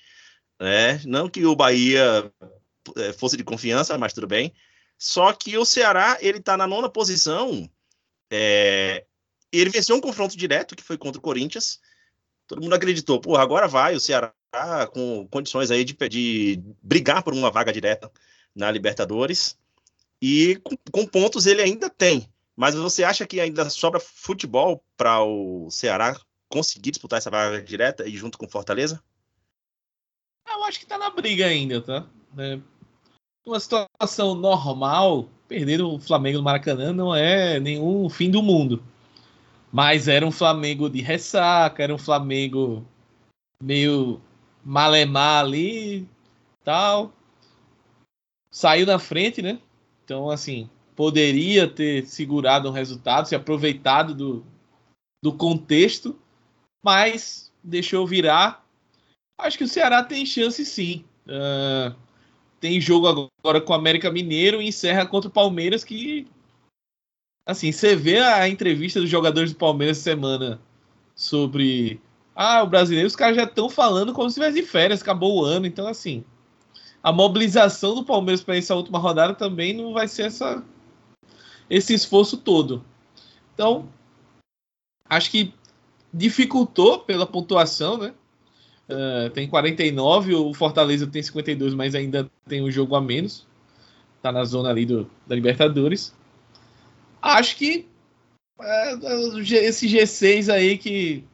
[0.60, 1.00] né?
[1.04, 2.32] Não que o Bahia
[2.96, 4.52] eh, fosse de confiança, mas tudo bem.
[4.98, 7.68] Só que o Ceará ele está na nona posição.
[8.30, 9.04] É,
[9.52, 11.80] ele venceu um confronto direto que foi contra o Corinthians.
[12.46, 14.32] Todo mundo acreditou, pô, agora vai o Ceará
[14.92, 18.10] com condições aí de, de brigar por uma vaga direta
[18.54, 19.58] na Libertadores.
[20.20, 22.28] E com, com pontos ele ainda tem.
[22.56, 26.18] Mas você acha que ainda sobra futebol para o Ceará
[26.54, 29.02] conseguir disputar essa vaga direta e junto com Fortaleza?
[30.48, 32.06] Eu acho que tá na briga ainda, tá?
[32.38, 32.60] É,
[33.44, 38.80] Uma situação normal, perder o Flamengo no Maracanã não é nenhum fim do mundo.
[39.72, 42.86] Mas era um Flamengo de ressaca, era um Flamengo
[43.60, 44.20] meio
[44.64, 46.08] malemar ali,
[46.62, 47.12] tal.
[48.48, 49.58] Saiu na frente, né?
[50.04, 54.46] Então, assim, poderia ter segurado um resultado, se aproveitado do,
[55.20, 56.16] do contexto,
[56.84, 58.62] mas deixou virar.
[59.38, 61.04] Acho que o Ceará tem chance sim.
[61.26, 61.96] Uh,
[62.60, 66.26] tem jogo agora com o América Mineiro e encerra contra o Palmeiras, que.
[67.46, 70.60] Assim, você vê a entrevista dos jogadores do Palmeiras semana
[71.16, 72.00] sobre.
[72.34, 75.66] Ah, o brasileiro, os caras já estão falando como se tivesse férias, acabou o ano.
[75.66, 76.24] Então, assim,
[77.02, 80.64] a mobilização do Palmeiras para essa última rodada também não vai ser essa,
[81.70, 82.84] esse esforço todo.
[83.54, 83.88] Então,
[85.08, 85.54] acho que
[86.14, 88.14] dificultou pela pontuação, né?
[88.88, 93.46] Uh, tem 49, o Fortaleza tem 52, mas ainda tem um jogo a menos.
[94.22, 96.14] Tá na zona ali do, da Libertadores.
[97.20, 97.86] Acho que
[98.60, 101.24] uh, esse G6 aí que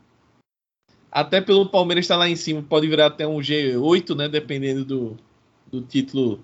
[1.13, 4.29] até pelo Palmeiras estar lá em cima pode virar até um G8, né?
[4.29, 5.17] Dependendo do,
[5.71, 6.41] do título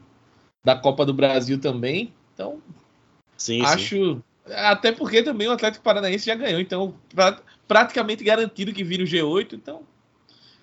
[0.64, 2.12] da Copa do Brasil também.
[2.34, 2.60] Então,
[3.36, 3.96] Sim, acho.
[3.96, 4.22] sim.
[4.46, 9.06] Até porque também o Atlético Paranaense já ganhou, então pra, praticamente garantido que vira o
[9.06, 9.54] G8.
[9.54, 9.86] Então,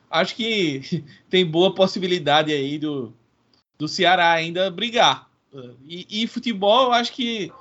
[0.10, 3.14] acho que tem boa possibilidade aí do,
[3.78, 5.30] do Ceará ainda brigar.
[5.86, 7.52] E, e, futebol, eu acho que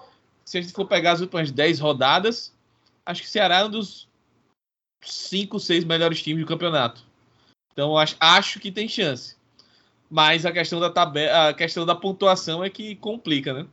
[0.45, 2.55] se a gente for pegar as últimas 10 rodadas,
[3.05, 4.09] acho que o Ceará é um dos
[5.03, 7.05] 5, 6 melhores times do campeonato.
[7.73, 9.37] Então, acho, acho que tem chance.
[10.11, 13.69] Mas a questão da tabela, a questão da pontuação é que complica, né?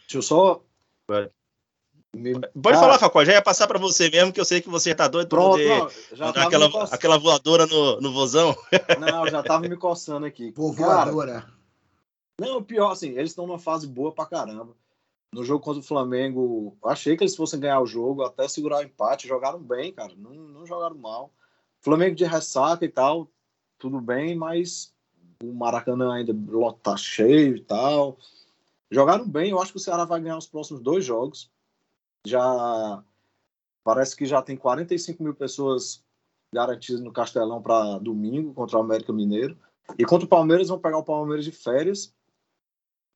[0.00, 0.62] Deixa eu só.
[2.14, 4.68] Me- Pode Ah, falar, Facó, já ia passar para você mesmo, que eu sei que
[4.68, 8.54] você tá doido Pronto, poder não, já dar tava aquela, aquela voadora no, no vozão.
[9.00, 10.52] Não, já tava me coçando aqui.
[10.52, 10.62] Cara,
[11.10, 11.46] Vovoadora.
[12.40, 14.74] não, pior, assim, eles estão numa fase boa pra caramba.
[15.32, 18.82] No jogo contra o Flamengo, achei que eles fossem ganhar o jogo, até segurar o
[18.84, 21.32] empate, jogaram bem, cara, não, não jogaram mal.
[21.80, 23.28] Flamengo de ressaca e tal,
[23.78, 24.94] tudo bem, mas
[25.42, 28.16] o Maracanã ainda lot- tá cheio e tal.
[28.90, 31.50] Jogaram bem, eu acho que o Ceará vai ganhar os próximos dois jogos.
[32.26, 33.02] Já
[33.82, 36.04] parece que já tem 45 mil pessoas
[36.52, 39.58] garantidas no Castelão para domingo contra o América Mineiro.
[39.98, 42.14] E contra o Palmeiras, vão pegar o Palmeiras de férias.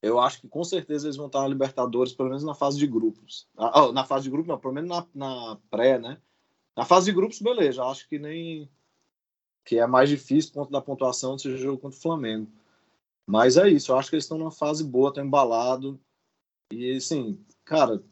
[0.02, 2.86] Eu acho que com certeza eles vão estar na Libertadores, pelo menos na fase de
[2.86, 3.48] grupos.
[3.56, 6.20] Ah, na fase de grupos, não, pelo menos na, na pré, né?
[6.76, 7.82] Na fase de grupos, beleza.
[7.84, 8.70] Acho que nem.
[9.64, 12.48] que é mais difícil por conta da pontuação desse jogo contra o Flamengo.
[13.26, 16.00] Mas é isso, eu acho que eles estão numa fase boa, estão embalado.
[16.72, 18.02] E assim, cara,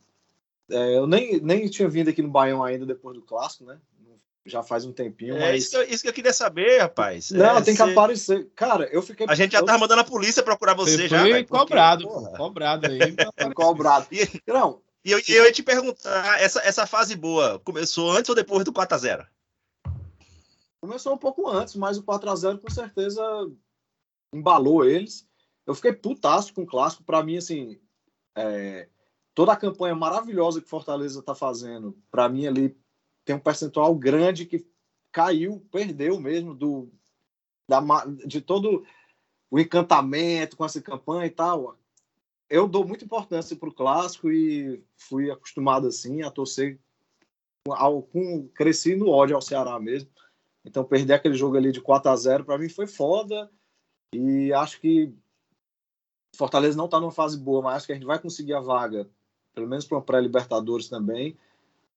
[0.71, 3.79] é, eu nem, nem tinha vindo aqui no Baião ainda depois do clássico, né?
[4.49, 5.65] Já faz um tempinho, É mas.
[5.65, 7.33] isso que, eu, isso que eu queria saber, rapaz.
[7.33, 8.49] Não, É, tem que cê- aparecer.
[8.55, 9.27] Cara, eu fiquei.
[9.29, 11.19] A gente já eu, tava mandando a polícia procurar você, Você já.
[11.21, 12.31] foi porque, cobrado, porra.
[12.31, 12.99] pô, cobrado aí.
[13.41, 14.07] fui cobrado.
[14.13, 18.29] E, Não, e eu, e eu ia te perguntar, essa, essa fase boa começou antes
[18.29, 19.27] ou depois do 4x0?
[20.81, 23.23] começou um pouco antes, mas o 4x0 com certeza
[24.33, 25.27] embalou eles.
[25.67, 27.03] Eu fiquei putaço com o clássico.
[27.03, 27.81] Pra mim, assim,
[28.37, 28.89] é,
[29.37, 32.75] toda a campanha maravilhosa que Fortaleza tá fazendo, pra mim ali
[33.23, 34.67] tem um percentual grande que
[35.13, 36.91] caiu, perdeu mesmo do
[37.69, 37.83] da,
[38.27, 38.83] de todo
[39.51, 41.79] o encantamento com essa campanha e tal.
[42.49, 46.81] Eu dou muita importância pro clássico e fui acostumado assim a torcer
[47.69, 50.09] ao, com, cresci no ódio ao Ceará mesmo.
[50.65, 53.51] Então perder aquele jogo ali de 4 a 0 para mim foi foda.
[54.15, 55.13] E acho que
[56.35, 59.11] Fortaleza não está numa fase boa, mas acho que a gente vai conseguir a vaga,
[59.57, 61.37] pelo menos para uma pré-Libertadores também.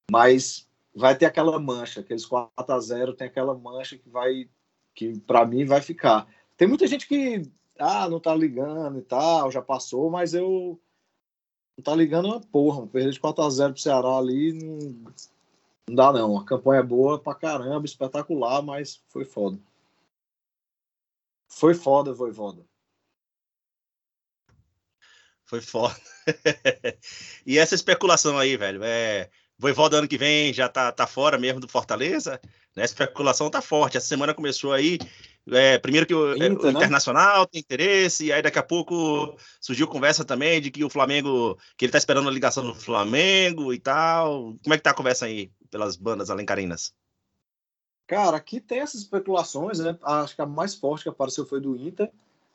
[0.09, 4.49] Mas vai ter aquela mancha, aqueles 4 a 0 tem aquela mancha que vai,
[4.95, 6.27] que para mim vai ficar.
[6.57, 7.43] Tem muita gente que
[7.77, 10.79] ah, não tá ligando e tal, já passou, mas eu
[11.77, 12.87] não tá ligando uma porra.
[12.87, 14.77] Perder de 4 a 0 pro Ceará ali não,
[15.89, 16.37] não dá não.
[16.39, 19.59] A campanha é boa pra caramba, espetacular, mas foi foda.
[21.49, 22.68] Foi foda, Voivoda.
[25.49, 25.95] Foi foda.
[27.43, 29.29] e essa especulação aí, velho, é.
[29.57, 32.39] Voivoda ano que vem já tá, tá fora mesmo do Fortaleza,
[32.75, 32.83] né?
[32.83, 33.97] A especulação tá forte.
[33.97, 34.99] Essa semana começou aí.
[35.51, 36.71] É, primeiro que o, Inter, o né?
[36.71, 41.57] Internacional tem interesse, e aí daqui a pouco surgiu conversa também de que o Flamengo,
[41.75, 44.55] que ele tá esperando a ligação do Flamengo e tal.
[44.63, 46.93] Como é que tá a conversa aí pelas bandas alencarinas?
[48.05, 49.97] Cara, aqui tem essas especulações, né?
[50.03, 52.09] Acho que a mais forte que apareceu foi do Inter,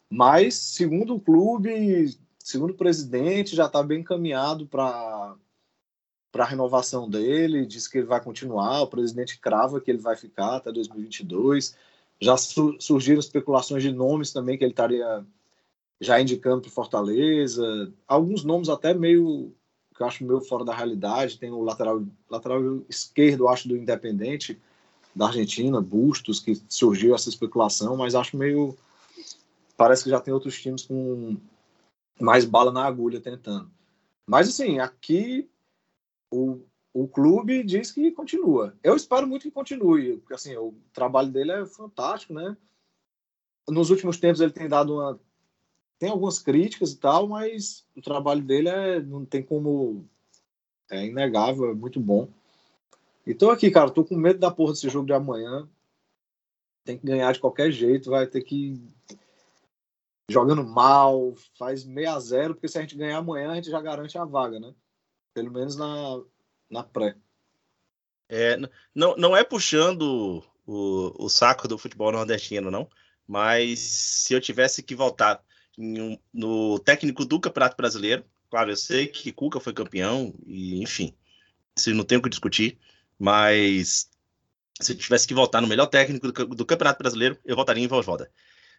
[0.09, 5.35] mas segundo o clube, segundo o presidente, já está bem encaminhado para
[6.35, 10.57] a renovação dele, diz que ele vai continuar, o presidente crava que ele vai ficar
[10.57, 11.75] até 2022.
[12.21, 15.25] Já su surgiram especulações de nomes também que ele estaria
[15.99, 19.51] já indicando para Fortaleza, alguns nomes até meio
[19.97, 24.61] que eu acho meio fora da realidade, tem o lateral lateral esquerdo, acho do Independente
[25.17, 28.77] da Argentina, Bustos, que surgiu essa especulação, mas acho meio
[29.79, 31.39] parece que já tem outros times com
[32.21, 33.71] mais bala na agulha tentando.
[34.27, 35.49] Mas assim, aqui
[36.31, 36.61] o,
[36.93, 38.77] o clube diz que continua.
[38.83, 42.57] Eu espero muito que continue, porque assim, o trabalho dele é fantástico, né?
[43.69, 45.19] Nos últimos tempos ele tem dado uma
[45.99, 50.05] tem algumas críticas e tal, mas o trabalho dele é não tem como
[50.91, 52.29] é inegável, é muito bom.
[53.27, 55.69] E tô aqui, cara, tô com medo da porra desse jogo de amanhã.
[56.85, 58.79] Tem que ganhar de qualquer jeito, vai ter que
[60.31, 63.81] jogando mal, faz 6 a 0 porque se a gente ganhar amanhã, a gente já
[63.81, 64.75] garante a vaga, né?
[65.33, 66.23] Pelo menos na,
[66.71, 67.17] na pré.
[68.29, 68.57] É,
[68.95, 72.89] não, não é puxando o, o saco do futebol nordestino, não.
[73.27, 75.43] Mas se eu tivesse que voltar
[75.79, 81.15] um, no técnico do Campeonato Brasileiro, claro, eu sei que Cuca foi campeão, e enfim,
[81.77, 82.79] isso não tem o que discutir,
[83.19, 84.09] mas
[84.81, 87.89] se eu tivesse que voltar no melhor técnico do, do Campeonato Brasileiro, eu votaria em
[87.89, 88.31] Voivoda.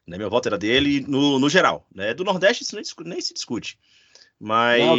[0.07, 0.17] Né?
[0.17, 1.85] Meu voto era dele no, no geral.
[1.93, 2.13] Né?
[2.13, 3.79] Do Nordeste isso nem, nem se discute.
[4.39, 4.95] Mas não,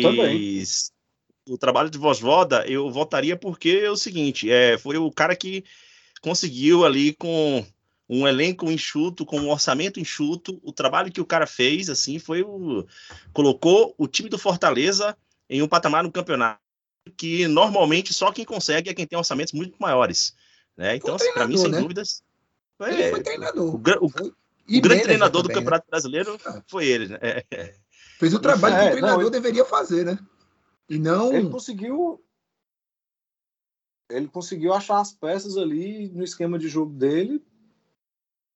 [1.49, 5.65] o trabalho de Vosvoda eu votaria porque é o seguinte: é, foi o cara que
[6.21, 7.65] conseguiu ali com
[8.09, 12.43] um elenco enxuto, com um orçamento enxuto, o trabalho que o cara fez, assim, foi
[12.43, 12.87] o.
[13.33, 15.17] colocou o time do Fortaleza
[15.49, 16.61] em um patamar no campeonato
[17.17, 20.35] que normalmente só quem consegue é quem tem orçamentos muito maiores.
[20.77, 20.97] Né?
[20.97, 21.81] Então, assim, para mim, sem né?
[21.81, 22.23] dúvidas.
[22.77, 23.75] Foi, ele foi treinador.
[23.75, 24.33] O, o, foi
[24.69, 25.55] o grande treinador também, do né?
[25.55, 25.91] Campeonato né?
[25.91, 26.63] Brasileiro ah.
[26.67, 27.19] foi ele, né?
[27.23, 27.75] É.
[28.19, 30.19] Fez o trabalho é, que o treinador não, deveria fazer, né?
[30.89, 31.33] E não.
[31.33, 32.23] Ele conseguiu.
[34.11, 37.43] Ele conseguiu achar as peças ali no esquema de jogo dele.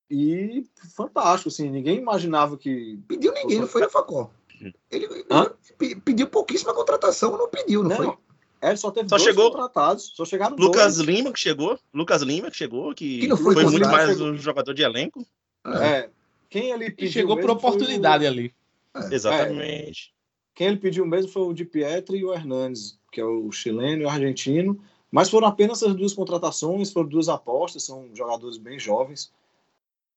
[0.09, 1.69] E fantástico, assim.
[1.69, 2.99] Ninguém imaginava que.
[3.07, 4.31] Pediu ninguém, não foi o Facó.
[4.91, 5.25] Ele,
[5.79, 8.17] ele pediu pouquíssima contratação, não pediu, não, não foi?
[8.61, 11.07] É, só teve só dois chegou, contratados, só chegaram Lucas dois.
[11.07, 14.37] Lima que chegou, Lucas Lima que chegou, que, que não foi, foi muito mais um
[14.37, 15.25] jogador de elenco.
[15.65, 15.87] É.
[15.87, 16.09] é.
[16.49, 18.27] Quem ele pediu chegou por oportunidade o...
[18.27, 18.53] ali.
[18.95, 19.13] É.
[19.15, 20.13] Exatamente.
[20.15, 20.21] É.
[20.53, 24.01] Quem ele pediu mesmo foi o Di Pietri e o Hernandes, que é o chileno
[24.01, 24.79] e o argentino.
[25.09, 29.31] Mas foram apenas essas duas contratações, foram duas apostas, são jogadores bem jovens.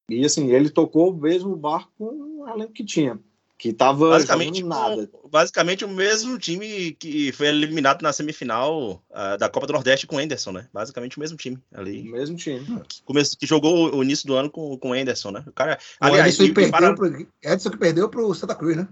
[0.09, 3.19] E assim, ele tocou mesmo o barco com o elenco que tinha
[3.57, 5.09] que tava basicamente nada.
[5.31, 10.17] basicamente o mesmo time que foi eliminado na semifinal uh, da Copa do Nordeste com
[10.17, 10.69] o Anderson, né?
[10.73, 12.09] Basicamente o mesmo time ali.
[12.09, 12.67] O mesmo time.
[13.05, 15.45] Começo, que jogou o início do ano com, com o Anderson, né?
[15.47, 16.95] O cara, o aliás, Edson, perdeu para...
[16.95, 18.89] pro, Edson que perdeu pro Santa Cruz, né?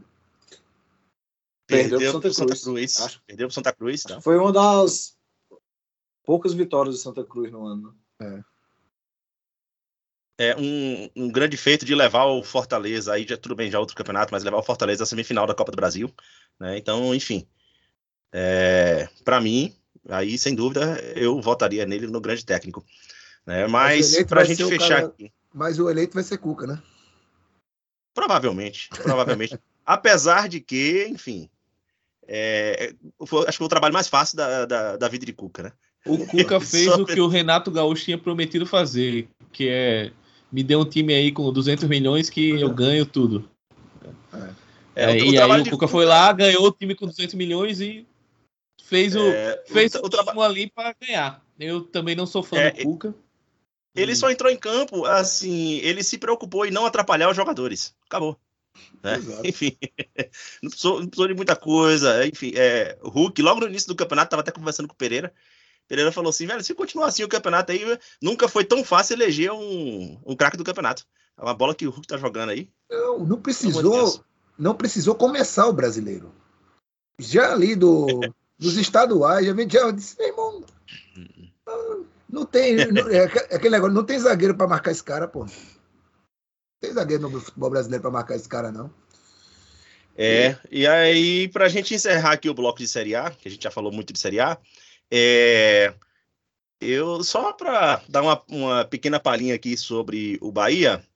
[1.66, 3.00] Perdeu, perdeu pro Santa, Santa Cruz.
[3.00, 3.22] Acho.
[3.26, 4.20] Perdeu pro Santa Cruz, tá?
[4.20, 5.16] Foi uma das
[6.24, 7.96] poucas vitórias do Santa Cruz no ano.
[8.20, 8.51] É
[10.38, 13.96] é, um, um, grande feito de levar o Fortaleza, aí já tudo bem, já outro
[13.96, 16.12] campeonato, mas levar o Fortaleza à semifinal da Copa do Brasil.
[16.58, 16.78] Né?
[16.78, 17.46] Então, enfim,
[18.32, 19.74] é, para mim,
[20.08, 22.84] aí sem dúvida, eu votaria nele no grande técnico.
[23.46, 23.66] Né?
[23.66, 25.06] Mas, mas para a gente fechar cara...
[25.06, 25.32] aqui.
[25.52, 26.82] Mas o eleito vai ser Cuca, né?
[28.14, 29.58] Provavelmente, provavelmente.
[29.84, 31.50] Apesar de que, enfim,
[32.26, 32.94] é,
[33.26, 35.72] foi, acho que foi o trabalho mais fácil da, da, da vida de Cuca, né?
[36.06, 40.12] O Cuca fez o que o Renato Gaúcho tinha prometido fazer, que é
[40.52, 43.48] me dê um time aí com 200 milhões que eu ganho tudo.
[44.94, 48.06] É, é, e aí o Cuca foi lá, ganhou o time com 200 milhões e
[48.84, 51.42] fez o, é, fez o, o, o ali para ganhar.
[51.58, 53.14] Eu também não sou fã é, do Cuca.
[53.94, 57.94] Ele só entrou em campo, assim, ele se preocupou em não atrapalhar os jogadores.
[58.06, 58.38] Acabou.
[59.02, 59.18] Né?
[59.44, 59.76] Enfim,
[60.62, 62.26] não precisou, não precisou, de muita coisa.
[62.26, 65.32] Enfim, é, o Hulk, logo no início do campeonato, estava até conversando com o Pereira.
[65.92, 67.84] Pereira falou assim, velho, se continuar assim o campeonato aí,
[68.22, 71.04] nunca foi tão fácil eleger um, um craque do campeonato.
[71.36, 72.70] É uma bola que o Hulk tá jogando aí.
[72.90, 74.24] Não, não precisou,
[74.58, 76.32] não precisou começar o brasileiro.
[77.18, 78.20] Já ali do,
[78.58, 80.64] dos estaduais, já, já disse, meu irmão,
[82.26, 85.40] não tem, não, é, aquele negócio, não tem zagueiro para marcar esse cara, pô.
[85.40, 85.50] Não
[86.80, 88.90] tem zagueiro no futebol brasileiro para marcar esse cara, não.
[90.16, 93.50] É, e aí, para a gente encerrar aqui o bloco de Série A, que a
[93.50, 94.56] gente já falou muito de Série A,
[95.14, 95.94] é,
[96.80, 101.06] eu só para dar uma, uma pequena palhinha aqui sobre o Bahia,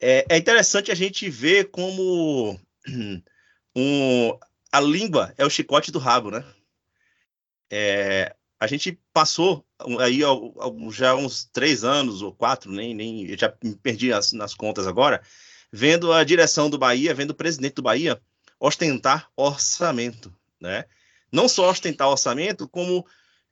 [0.00, 2.56] é, é interessante a gente ver como
[3.74, 4.38] um,
[4.70, 6.44] a língua é o chicote do rabo, né?
[7.68, 9.66] É, a gente passou
[9.98, 10.20] aí
[10.92, 14.86] já uns três anos ou quatro, nem, nem eu já me perdi as, nas contas
[14.86, 15.20] agora,
[15.72, 18.22] vendo a direção do Bahia, vendo o presidente do Bahia
[18.60, 20.84] ostentar orçamento, né?
[21.36, 23.04] Não só ostentar orçamento, como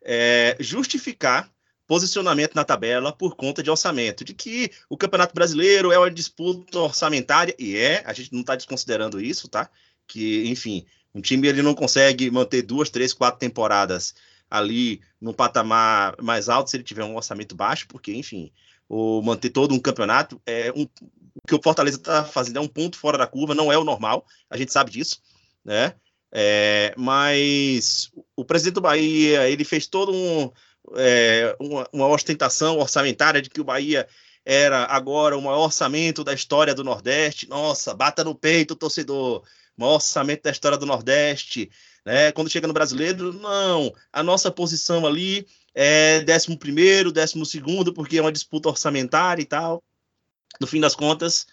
[0.03, 1.53] é, justificar
[1.87, 6.79] posicionamento na tabela por conta de orçamento, de que o Campeonato Brasileiro é uma disputa
[6.79, 9.69] orçamentária, e é, a gente não está desconsiderando isso, tá?
[10.07, 14.15] Que, enfim, um time ele não consegue manter duas, três, quatro temporadas
[14.49, 18.51] ali no patamar mais alto se ele tiver um orçamento baixo, porque, enfim,
[18.89, 22.69] o manter todo um campeonato é um, o que o Fortaleza está fazendo é um
[22.69, 25.21] ponto fora da curva, não é o normal, a gente sabe disso,
[25.63, 25.95] né?
[26.37, 30.51] É, mas o presidente do Bahia ele fez todo um
[30.97, 34.09] é, uma, uma, ostentação orçamentária de que o Bahia
[34.45, 37.49] era agora o maior orçamento da história do Nordeste.
[37.49, 39.43] Nossa, bata no peito, torcedor,
[39.77, 41.71] o maior orçamento da história do Nordeste.
[42.05, 42.33] Né?
[42.33, 48.19] Quando chega no brasileiro, não, a nossa posição ali é 11 primeiro, 12 segundo, porque
[48.19, 49.83] é uma disputa orçamentária e tal.
[50.61, 51.47] No fim das contas,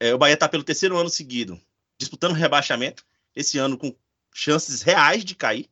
[0.00, 1.60] é, o Bahia está pelo terceiro ano seguido
[1.98, 3.04] disputando rebaixamento
[3.36, 3.94] esse ano com
[4.32, 5.68] chances reais de cair,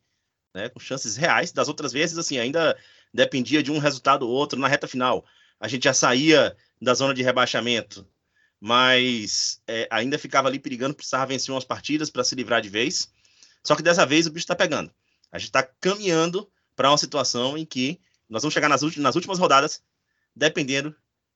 [0.54, 1.52] né, com chances reais.
[1.52, 2.76] Das outras vezes, assim, ainda
[3.12, 5.24] dependia de um resultado ou outro na reta final.
[5.60, 8.06] A gente já saía da zona de rebaixamento,
[8.60, 13.12] mas é, ainda ficava ali perigando, precisava vencer umas partidas para se livrar de vez.
[13.62, 14.90] Só que dessa vez o bicho está pegando.
[15.30, 19.38] A gente está caminhando para uma situação em que nós vamos chegar nas, nas últimas
[19.38, 19.82] rodadas
[20.34, 20.94] dependendo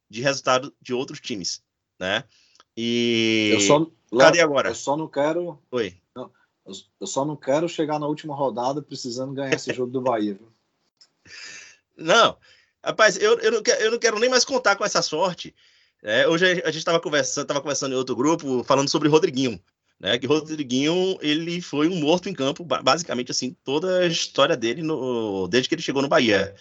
[0.09, 1.63] de resultado de outros times,
[1.99, 2.25] né?
[2.77, 4.71] E eu só, cadê agora?
[4.71, 5.59] Eu só não quero.
[5.71, 6.02] Oi.
[6.64, 10.35] Eu só não quero chegar na última rodada precisando ganhar esse jogo do Bahia.
[10.35, 10.53] Viu?
[11.96, 12.37] Não,
[12.85, 15.55] rapaz, eu, eu, não quero, eu não quero nem mais contar com essa sorte.
[16.03, 19.61] É, hoje a gente estava conversando, tava conversando em outro grupo falando sobre Rodriguinho,
[20.01, 20.18] né?
[20.18, 25.46] Que Rodriguinho ele foi um morto em campo, basicamente assim toda a história dele no,
[25.48, 26.55] desde que ele chegou no Bahia.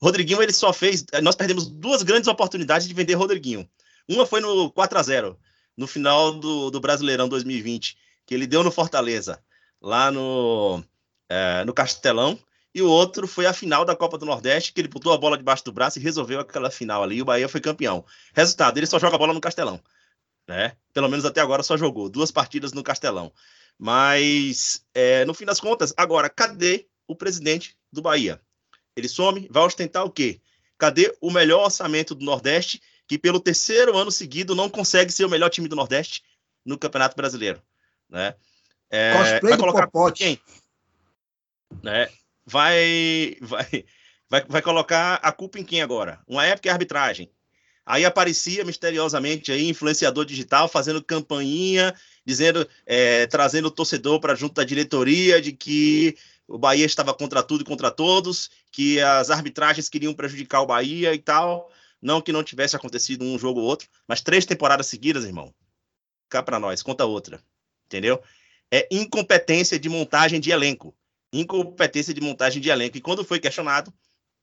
[0.00, 3.68] Rodriguinho ele só fez, nós perdemos duas grandes oportunidades de vender Rodriguinho.
[4.08, 5.38] Uma foi no 4 a 0
[5.76, 7.96] no final do, do Brasileirão 2020,
[8.28, 9.42] que ele deu no Fortaleza,
[9.80, 10.84] lá no,
[11.30, 12.38] é, no Castelão.
[12.74, 15.38] E o outro foi a final da Copa do Nordeste, que ele botou a bola
[15.38, 17.16] debaixo do braço e resolveu aquela final ali.
[17.16, 18.04] E o Bahia foi campeão.
[18.34, 19.80] Resultado: ele só joga bola no Castelão.
[20.46, 20.76] Né?
[20.92, 23.32] Pelo menos até agora só jogou duas partidas no Castelão.
[23.78, 28.38] Mas, é, no fim das contas, agora, cadê o presidente do Bahia?
[28.94, 30.38] Ele some, vai ostentar o quê?
[30.76, 35.30] Cadê o melhor orçamento do Nordeste que pelo terceiro ano seguido não consegue ser o
[35.30, 36.22] melhor time do Nordeste
[36.62, 37.62] no Campeonato Brasileiro,
[38.08, 38.34] né?
[38.90, 40.40] É, vai colocar quem?
[41.82, 42.08] Né?
[42.46, 43.84] Vai, vai,
[44.28, 46.20] vai, vai colocar a culpa em quem agora?
[46.26, 47.30] Uma época é arbitragem.
[47.84, 51.94] Aí aparecia misteriosamente aí influenciador digital fazendo campainha,
[52.24, 56.14] dizendo, é, trazendo o torcedor para junto da diretoria de que
[56.46, 61.14] o Bahia estava contra tudo e contra todos, que as arbitragens queriam prejudicar o Bahia
[61.14, 61.70] e tal.
[62.00, 65.52] Não que não tivesse acontecido um jogo ou outro, mas três temporadas seguidas, irmão.
[66.28, 67.40] Cá para nós, conta outra.
[67.88, 68.22] Entendeu?
[68.70, 70.94] É incompetência de montagem de elenco.
[71.32, 72.98] Incompetência de montagem de elenco.
[72.98, 73.92] E quando foi questionado,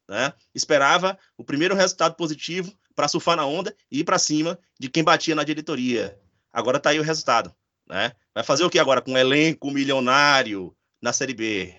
[0.10, 4.89] né, esperava o primeiro resultado positivo para surfar na onda e ir para cima de
[4.89, 6.19] quem batia na diretoria.
[6.51, 7.54] Agora tá aí o resultado.
[7.87, 8.13] Né?
[8.33, 11.75] Vai fazer o que agora com um elenco milionário na Série B?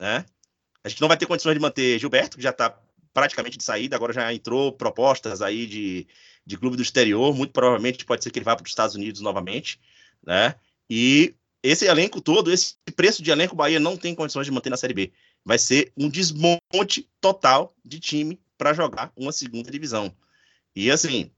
[0.00, 0.24] Né?
[0.84, 2.78] A gente não vai ter condições de manter Gilberto, que já está
[3.12, 6.06] praticamente de saída, agora já entrou propostas aí de,
[6.44, 9.22] de clube do exterior, muito provavelmente pode ser que ele vá para os Estados Unidos
[9.22, 9.80] novamente,
[10.22, 10.54] né?
[10.88, 14.70] E esse elenco todo, esse preço de elenco, o Bahia não tem condições de manter
[14.70, 15.12] na Série B.
[15.44, 20.14] Vai ser um desmonte total de time para jogar uma segunda divisão.
[20.74, 21.30] E assim,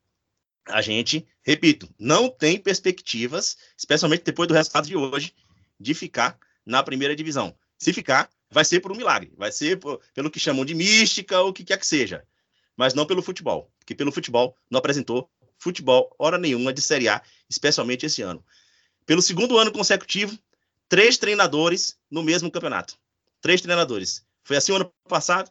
[0.67, 5.35] a gente, repito, não tem perspectivas, especialmente depois do resultado de hoje,
[5.81, 7.55] de ficar na primeira divisão.
[7.79, 11.41] Se ficar, vai ser por um milagre, vai ser por, pelo que chamam de mística
[11.41, 12.25] ou o que quer que seja.
[12.77, 15.29] mas não pelo futebol, porque pelo futebol não apresentou
[15.59, 17.21] futebol hora nenhuma de Série A,
[17.51, 18.45] especialmente esse ano.
[19.09, 20.39] Pelo segundo ano consecutivo,
[20.87, 22.95] três treinadores no mesmo campeonato.
[23.41, 24.23] Três treinadores.
[24.45, 25.51] Foi assim o ano passado,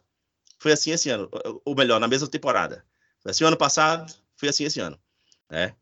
[0.60, 1.28] foi assim esse ano.
[1.64, 2.84] Ou melhor, na mesma temporada.
[3.20, 4.96] Foi assim o ano passado, foi assim esse ano.
[5.50, 5.74] Né?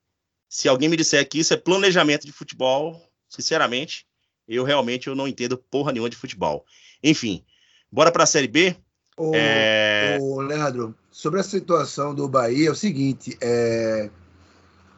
[0.49, 2.99] Se alguém me disser que isso é planejamento de futebol,
[3.29, 4.07] sinceramente,
[4.49, 6.65] eu realmente eu não entendo porra nenhuma de futebol.
[7.03, 7.45] Enfim,
[7.93, 8.75] bora para a Série B.
[9.19, 10.17] Ô, É.
[10.19, 14.09] ô, Leandro, sobre a situação do Bahia, é o seguinte: é,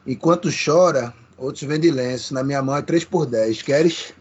[0.06, 2.34] enquanto chora, outros vendem lenço.
[2.34, 4.12] Na minha mão é 3 por 10 Queres?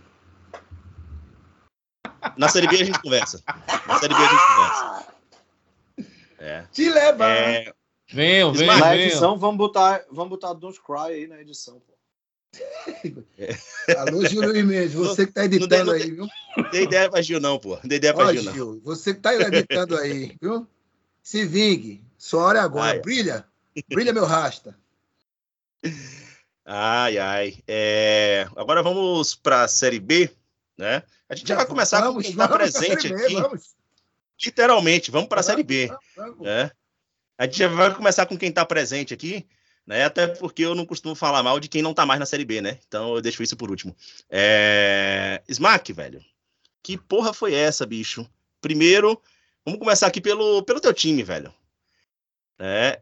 [2.38, 3.42] Na Série B a gente conversa.
[3.88, 5.08] Na Série B a gente conversa.
[6.40, 6.62] É.
[6.72, 7.26] Te leva!
[7.30, 7.74] É,
[8.10, 11.94] Venham, venham, Smart, Na edição, vamos botar, vamos botar Don't Cry aí na edição, pô.
[13.98, 16.28] Alô, Gil Luiz Mendes, você que tá Não editando não aí, tem- viu?
[16.72, 17.78] dei ideia pra Gil, não, pô.
[17.84, 18.54] Dei ideia pra Ó, Gil, não.
[18.54, 20.66] Gil, você que tá editando aí, viu?
[21.22, 22.02] Se vingue.
[22.18, 22.92] Sua hora é agora.
[22.94, 23.00] Ai.
[23.02, 23.46] Brilha.
[23.90, 24.78] Brilha, meu rasta.
[26.70, 27.64] Ai, ai.
[27.66, 30.30] É, Agora vamos para a Série B,
[30.78, 31.02] né?
[31.30, 33.34] A gente já, vai começar com quem está vamos presente B, aqui.
[33.36, 33.76] Vamos,
[34.44, 35.88] Literalmente, vamos para a Série B.
[35.88, 36.40] vamos, vamos.
[36.42, 36.70] né?
[37.38, 39.48] A gente já vai começar com quem está presente aqui,
[39.86, 40.04] né?
[40.04, 42.60] Até porque eu não costumo falar mal de quem não está mais na Série B,
[42.60, 42.80] né?
[42.86, 43.96] Então eu deixo isso por último.
[44.30, 45.42] É...
[45.48, 46.22] Smack, velho.
[46.84, 48.30] Que porra foi essa, bicho?
[48.60, 49.22] Primeiro,
[49.64, 51.54] vamos começar aqui pelo, pelo teu time, velho.
[52.60, 53.02] É...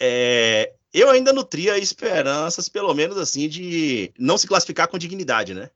[0.00, 0.72] É...
[0.92, 5.70] Eu ainda nutria esperanças, pelo menos assim, de não se classificar com dignidade, né?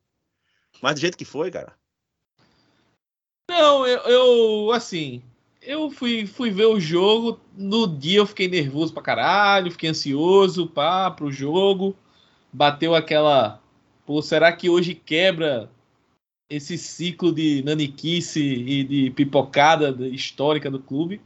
[0.82, 1.72] Mas do jeito que foi, cara.
[3.48, 5.22] Não, eu, eu, assim,
[5.62, 7.40] eu fui, fui ver o jogo.
[7.56, 11.96] No dia eu fiquei nervoso pra caralho, fiquei ansioso pá, pro jogo.
[12.52, 13.60] Bateu aquela.
[14.04, 15.70] Pô, será que hoje quebra
[16.48, 21.20] esse ciclo de naniquice e de pipocada histórica do clube?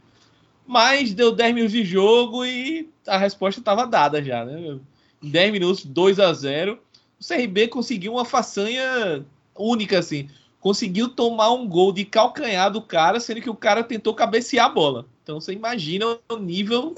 [0.65, 4.79] Mas deu 10 minutos de jogo e a resposta estava dada já, né?
[5.21, 6.79] Em 10 minutos, 2 a 0
[7.19, 10.29] O CRB conseguiu uma façanha única, assim
[10.61, 14.69] conseguiu tomar um gol de calcanhar do cara, sendo que o cara tentou cabecear a
[14.69, 15.05] bola.
[15.23, 16.95] Então você imagina o nível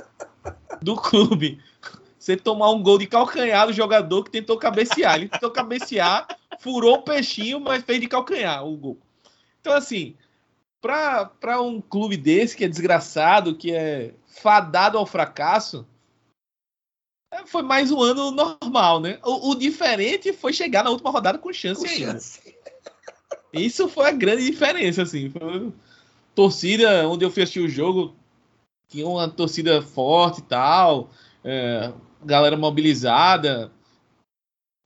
[0.82, 1.60] do clube.
[2.20, 5.16] Você tomar um gol de calcanhar do jogador que tentou cabecear.
[5.16, 6.28] Ele tentou cabecear,
[6.60, 8.98] furou o peixinho, mas fez de calcanhar o gol.
[9.62, 10.16] Então, assim,
[10.84, 15.88] para um clube desse que é desgraçado, que é fadado ao fracasso,
[17.32, 19.18] é, foi mais um ano normal, né?
[19.24, 22.12] O, o diferente foi chegar na última rodada com chance Com ainda.
[22.12, 22.54] chance.
[23.54, 25.30] Isso foi a grande diferença, assim.
[25.30, 25.72] Foi
[26.36, 28.14] torcida onde eu fui assistir o jogo,
[28.90, 31.10] tinha uma torcida forte e tal,
[31.46, 31.94] é,
[32.26, 33.72] galera mobilizada.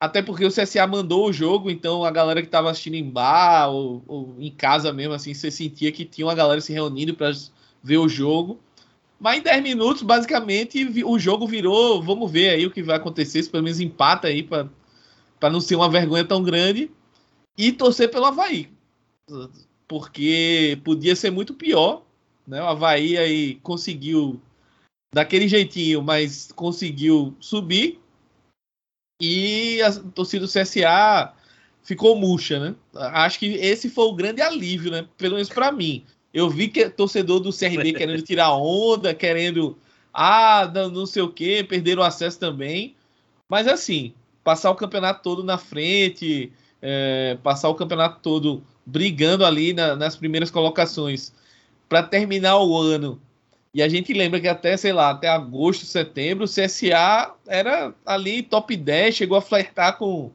[0.00, 3.68] Até porque o CSA mandou o jogo, então a galera que tava assistindo em bar
[3.68, 7.32] ou, ou em casa mesmo, assim, você sentia que tinha uma galera se reunindo para
[7.82, 8.60] ver o jogo.
[9.18, 12.00] Mas em 10 minutos, basicamente, o jogo virou.
[12.00, 15.74] Vamos ver aí o que vai acontecer, se pelo menos empata aí, para não ser
[15.74, 16.90] uma vergonha tão grande
[17.56, 18.70] e torcer pelo Havaí.
[19.88, 22.02] Porque podia ser muito pior.
[22.46, 22.62] Né?
[22.62, 24.40] O Havaí aí conseguiu
[25.12, 27.98] daquele jeitinho, mas conseguiu subir.
[29.20, 31.32] E a torcida do CSA
[31.82, 32.74] ficou murcha, né?
[32.94, 35.06] Acho que esse foi o grande alívio, né?
[35.16, 36.04] Pelo menos para mim.
[36.32, 39.76] Eu vi que torcedor do CRB querendo tirar onda, querendo
[40.12, 42.94] ah, não sei o que, perderam o acesso também.
[43.48, 44.12] Mas assim,
[44.44, 46.52] passar o campeonato todo na frente,
[46.82, 51.32] é, passar o campeonato todo brigando ali na- nas primeiras colocações
[51.88, 53.20] para terminar o ano.
[53.72, 58.42] E a gente lembra que até, sei lá, até agosto, setembro, o CSA era ali
[58.42, 60.30] top 10, chegou a flertar com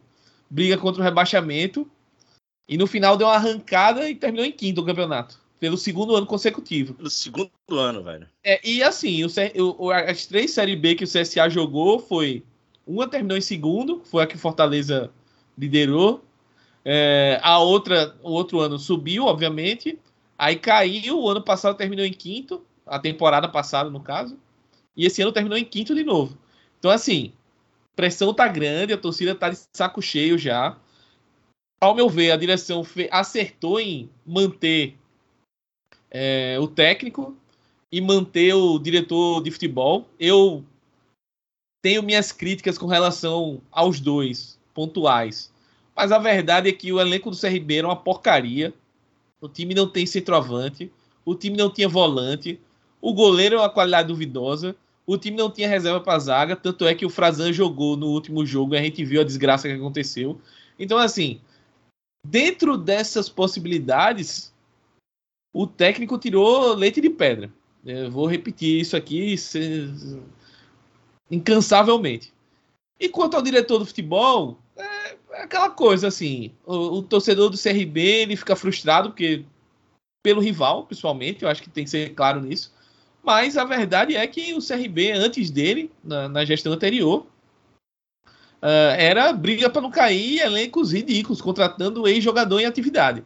[0.50, 1.90] briga contra o rebaixamento.
[2.68, 6.26] E no final deu uma arrancada e terminou em quinto o campeonato, pelo segundo ano
[6.26, 6.96] consecutivo.
[7.00, 8.28] No segundo ano, velho.
[8.44, 12.44] É, e assim, o- as três Série B que o CSA jogou foi.
[12.86, 15.10] Uma terminou em segundo, foi a que Fortaleza
[15.58, 16.24] liderou.
[16.86, 19.98] É, a outra, o outro ano subiu, obviamente.
[20.38, 24.38] Aí caiu, o ano passado terminou em quinto, a temporada passada, no caso.
[24.96, 26.38] E esse ano terminou em quinto de novo.
[26.80, 27.34] Então, assim,
[27.96, 30.78] pressão tá grande, a torcida tá de saco cheio já.
[31.82, 34.96] Ao meu ver, a direção acertou em manter
[36.10, 37.36] é, o técnico
[37.92, 40.08] e manter o diretor de futebol.
[40.20, 40.64] Eu
[41.82, 45.52] tenho minhas críticas com relação aos dois pontuais.
[45.96, 48.74] Mas a verdade é que o elenco do CRB era uma porcaria.
[49.42, 50.92] O time não tem centroavante.
[51.26, 52.60] O time não tinha volante.
[53.04, 54.74] O goleiro é uma qualidade duvidosa.
[55.06, 56.56] O time não tinha reserva para zaga.
[56.56, 59.68] Tanto é que o Frazan jogou no último jogo e a gente viu a desgraça
[59.68, 60.40] que aconteceu.
[60.80, 61.42] Então, assim,
[62.26, 64.54] dentro dessas possibilidades,
[65.54, 67.52] o técnico tirou leite de pedra.
[67.86, 69.92] Eu vou repetir isso aqui se...
[71.30, 72.32] incansavelmente.
[72.98, 77.62] E quanto ao diretor do futebol, é, é aquela coisa assim: o, o, torcedor do
[77.62, 79.44] CRB ele fica frustrado porque
[80.24, 82.72] pelo rival, principalmente, eu acho que tem que ser claro nisso.
[83.24, 87.26] Mas a verdade é que o CRB, antes dele, na, na gestão anterior,
[88.62, 93.24] uh, era briga para não cair, elencos ridículos, contratando ex-jogador em atividade.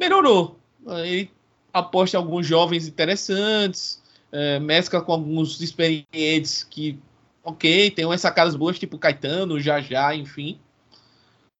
[0.00, 0.58] Melhorou.
[0.84, 1.30] Uh, ele
[1.72, 4.02] aposta em alguns jovens interessantes,
[4.32, 6.98] uh, mescla com alguns experientes que,
[7.44, 10.58] ok, tem umas sacadas boas, tipo Caetano, Jajá, enfim.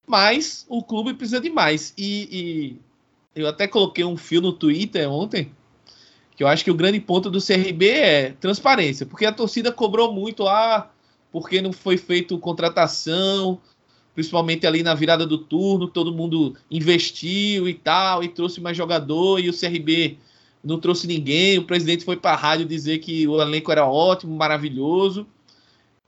[0.05, 1.94] Mas o clube precisa de mais.
[1.96, 2.28] E,
[3.36, 5.52] e eu até coloquei um fio no Twitter ontem,
[6.37, 10.12] que eu acho que o grande ponto do CRB é transparência, porque a torcida cobrou
[10.12, 10.91] muito, ah,
[11.30, 13.61] porque não foi feito contratação,
[14.14, 19.41] principalmente ali na virada do turno, todo mundo investiu e tal, e trouxe mais jogador,
[19.41, 20.18] e o CRB
[20.62, 24.35] não trouxe ninguém, o presidente foi para a rádio dizer que o elenco era ótimo,
[24.35, 25.26] maravilhoso.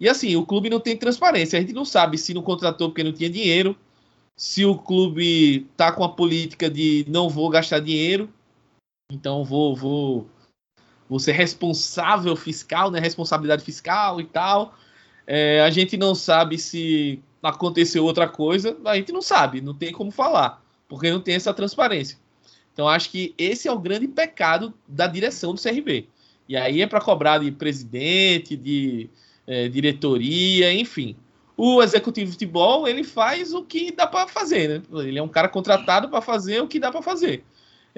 [0.00, 3.04] E assim, o clube não tem transparência, a gente não sabe se não contratou porque
[3.04, 3.76] não tinha dinheiro,
[4.36, 8.28] se o clube tá com a política de não vou gastar dinheiro,
[9.10, 10.28] então vou vou
[11.08, 14.74] vou ser responsável fiscal, né, responsabilidade fiscal e tal.
[15.26, 19.92] É, a gente não sabe se aconteceu outra coisa, a gente não sabe, não tem
[19.92, 22.18] como falar, porque não tem essa transparência.
[22.72, 26.08] Então acho que esse é o grande pecado da direção do CRB.
[26.48, 29.08] E aí é para cobrar de presidente, de
[29.46, 31.16] é, diretoria, enfim.
[31.56, 34.82] O executivo de futebol ele faz o que dá para fazer, né?
[35.02, 37.44] Ele é um cara contratado para fazer o que dá para fazer.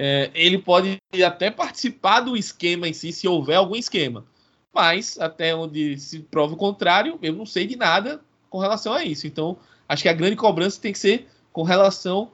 [0.00, 4.24] É, ele pode até participar do esquema em si, se houver algum esquema.
[4.72, 9.04] Mas, até onde se prova o contrário, eu não sei de nada com relação a
[9.04, 9.26] isso.
[9.26, 12.30] Então, acho que a grande cobrança tem que ser com relação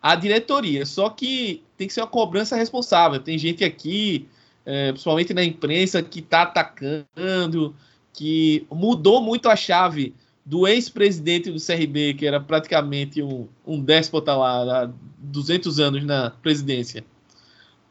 [0.00, 0.86] à diretoria.
[0.86, 3.18] Só que tem que ser uma cobrança responsável.
[3.18, 4.28] Tem gente aqui,
[4.64, 7.74] é, principalmente na imprensa, que está atacando,
[8.12, 10.14] que mudou muito a chave
[10.50, 16.30] do ex-presidente do CRB, que era praticamente um, um déspota lá, há 200 anos na
[16.30, 17.04] presidência,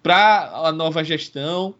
[0.03, 1.73] para a nova gestão.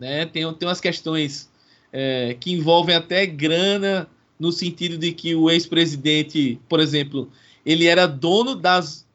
[0.00, 0.26] Né?
[0.26, 1.48] Tem, tem umas questões
[1.92, 7.30] é, que envolvem até grana, no sentido de que o ex-presidente, por exemplo,
[7.64, 9.06] ele era dono das.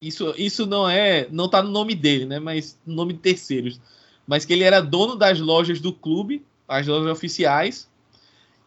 [0.00, 1.26] Isso, isso não é.
[1.28, 2.38] Não está no nome dele, né?
[2.38, 3.80] Mas no nome de terceiros.
[4.24, 7.88] Mas que ele era dono das lojas do clube, as lojas oficiais,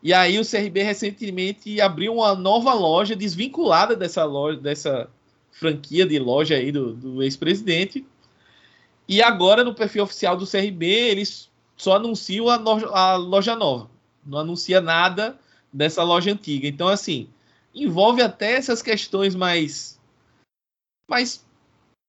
[0.02, 5.10] e aí o CRB recentemente abriu uma nova loja desvinculada dessa loja, dessa
[5.52, 8.06] franquia de loja aí do, do ex-presidente.
[9.08, 13.90] E agora no perfil oficial do CRB eles só anunciam a, no, a loja nova,
[14.26, 15.38] não anuncia nada
[15.72, 16.68] dessa loja antiga.
[16.68, 17.28] Então assim
[17.76, 20.00] envolve até essas questões mais
[21.10, 21.46] mais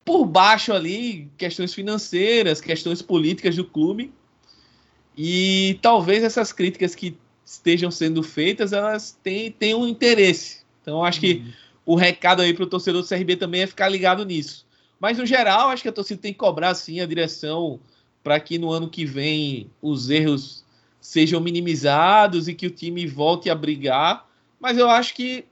[0.05, 4.13] por baixo ali, questões financeiras, questões políticas do clube.
[5.17, 7.19] E talvez essas críticas que
[7.51, 10.61] estejam sendo feitas, elas têm, têm um interesse.
[10.81, 11.53] Então, acho que uhum.
[11.85, 14.65] o recado aí para o torcedor do CRB também é ficar ligado nisso.
[15.01, 17.81] Mas, no geral, acho que a torcida tem que cobrar, sim, a direção
[18.23, 20.65] para que no ano que vem os erros
[21.01, 24.29] sejam minimizados e que o time volte a brigar.
[24.61, 25.45] Mas eu acho que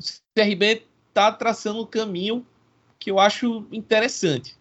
[0.00, 0.04] o
[0.34, 2.46] CRB está traçando um caminho
[2.98, 4.56] que eu acho interessante.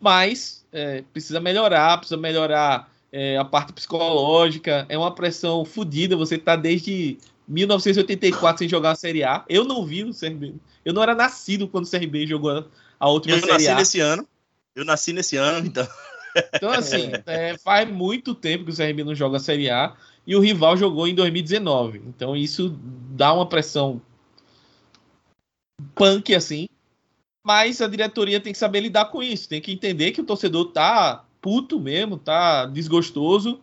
[0.00, 6.16] Mas é, precisa melhorar, precisa melhorar é, a parte psicológica, é uma pressão fodida.
[6.16, 9.44] Você tá desde 1984 sem jogar a Série A.
[9.48, 10.54] Eu não vi o CRB.
[10.84, 12.66] Eu não era nascido quando o CRB jogou
[12.98, 13.54] a última eu Série A.
[13.54, 14.28] Eu nasci nesse ano.
[14.74, 15.86] Eu nasci nesse ano, então.
[16.54, 19.96] Então, assim, é, faz muito tempo que o CRB não joga a Série A
[20.26, 22.02] e o rival jogou em 2019.
[22.06, 22.78] Então, isso
[23.10, 24.00] dá uma pressão
[25.94, 26.68] punk, assim.
[27.44, 29.48] Mas a diretoria tem que saber lidar com isso.
[29.48, 33.60] Tem que entender que o torcedor tá puto mesmo, tá desgostoso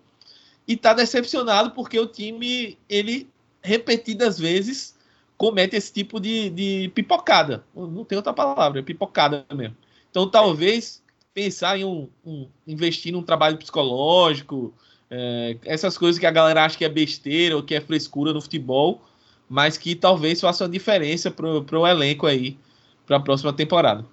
[0.68, 3.30] e tá decepcionado porque o time, ele
[3.62, 4.96] repetidas vezes
[5.38, 7.66] comete esse tipo de, de pipocada.
[7.76, 9.76] Não tem outra palavra, é pipocada mesmo.
[10.10, 11.04] Então talvez
[11.34, 14.74] pensar em um, um investir num trabalho psicológico,
[15.12, 18.42] é, essas coisas que a galera acha que é besteira ou que é frescura no
[18.42, 19.04] futebol,
[19.50, 22.58] mas que talvez faça uma diferença pro, elenco aí
[23.06, 24.06] para a próxima temporada.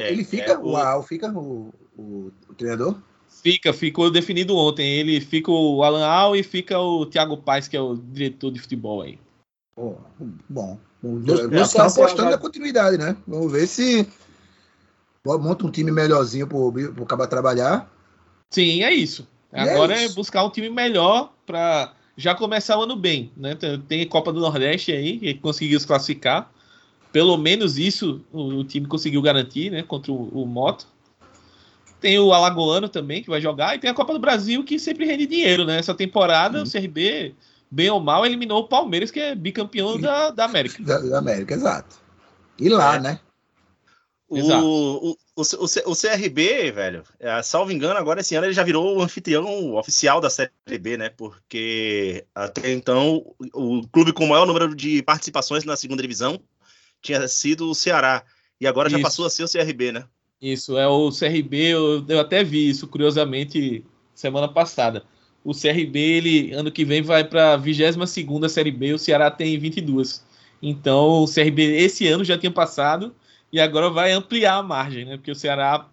[0.00, 2.96] É, ele fica, é, o, o fica o, o, o, treinador?
[3.42, 4.98] Fica, ficou definido ontem.
[4.98, 8.60] Ele fica o Alan Al e fica o Thiago Paes, que é o diretor de
[8.60, 9.18] futebol aí.
[9.76, 9.94] Oh,
[10.48, 10.78] bom.
[11.02, 13.16] Você está apostando na continuidade, né?
[13.26, 14.08] Vamos ver se
[15.24, 17.90] monta um time melhorzinho para o Caba trabalhar.
[18.50, 19.26] Sim, é isso.
[19.52, 20.12] E é Agora é, isso.
[20.12, 23.56] é, buscar um time melhor para já começar o ano bem, né?
[23.88, 26.50] Tem Copa do Nordeste aí, que conseguiu se classificar.
[27.16, 29.82] Pelo menos isso o, o time conseguiu garantir, né?
[29.82, 30.86] Contra o, o Moto.
[31.98, 35.06] Tem o Alagoano também, que vai jogar, e tem a Copa do Brasil, que sempre
[35.06, 35.78] rende dinheiro, né?
[35.78, 37.34] Essa temporada, o CRB,
[37.70, 40.82] bem ou mal, eliminou o Palmeiras, que é bicampeão da, da América.
[40.82, 41.96] Da, da América, exato.
[42.58, 43.00] E lá, É.
[43.00, 43.20] né?
[44.28, 48.98] O, o, o, o, CRB, velho, é, salvo engano, agora esse ano ele já virou
[48.98, 51.08] o anfitrião oficial da Série B, né?
[51.16, 56.38] Porque até então o o clube com o maior número de participações na segunda divisão
[57.06, 58.22] tinha sido o Ceará.
[58.60, 59.04] E agora já Isso.
[59.04, 60.04] passou a ser o CRB, né?
[60.40, 63.84] Isso, é o CRB, eu, eu até vi isso, curiosamente,
[64.14, 65.04] semana passada.
[65.42, 69.58] O CRB, ele, ano que vem, vai para a 22 Série B, o Ceará tem
[69.58, 70.24] 22.
[70.60, 73.14] Então, o CRB esse ano já tinha passado
[73.52, 75.16] e agora vai ampliar a margem, né?
[75.16, 75.88] Porque o Ceará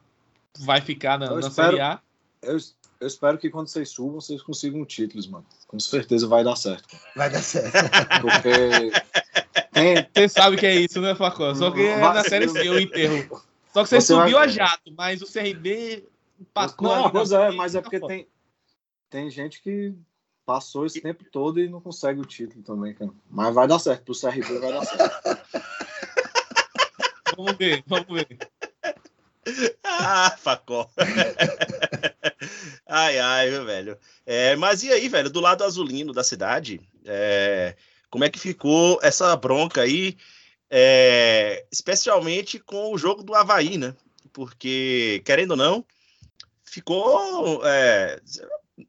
[0.60, 2.00] vai ficar na, na espero- Série A.
[2.42, 2.58] Eu,
[3.00, 5.46] eu espero que quando vocês subam, vocês consigam títulos, mano.
[5.68, 6.98] Com certeza vai dar certo.
[7.16, 7.72] Vai dar certo.
[8.22, 8.92] Porque
[9.74, 11.54] tem, Você sabe que é isso, né, Facó?
[11.56, 13.42] Só que é Vai- na Série C o enterro.
[13.74, 16.08] Só que você, Você vai- subiu a jato, mas o CRB
[16.40, 18.28] empacou ali Não, pois é, mas é tá porque tem,
[19.10, 19.94] tem gente que
[20.46, 23.12] passou esse tempo todo e não consegue o título também, cara.
[23.30, 25.42] Mas vai dar certo, pro CRB vai dar certo.
[27.36, 28.28] Vamos ver, vamos ver.
[29.84, 30.90] Ah, Facó.
[32.88, 33.98] Ai, ai, meu velho.
[34.26, 37.76] É, mas e aí, velho, do lado azulino da cidade, é,
[38.10, 40.18] como é que ficou essa bronca aí,
[40.70, 43.94] é, especialmente com o jogo do Havaí, né?
[44.32, 45.86] Porque, querendo ou não,
[46.64, 48.20] ficou, é,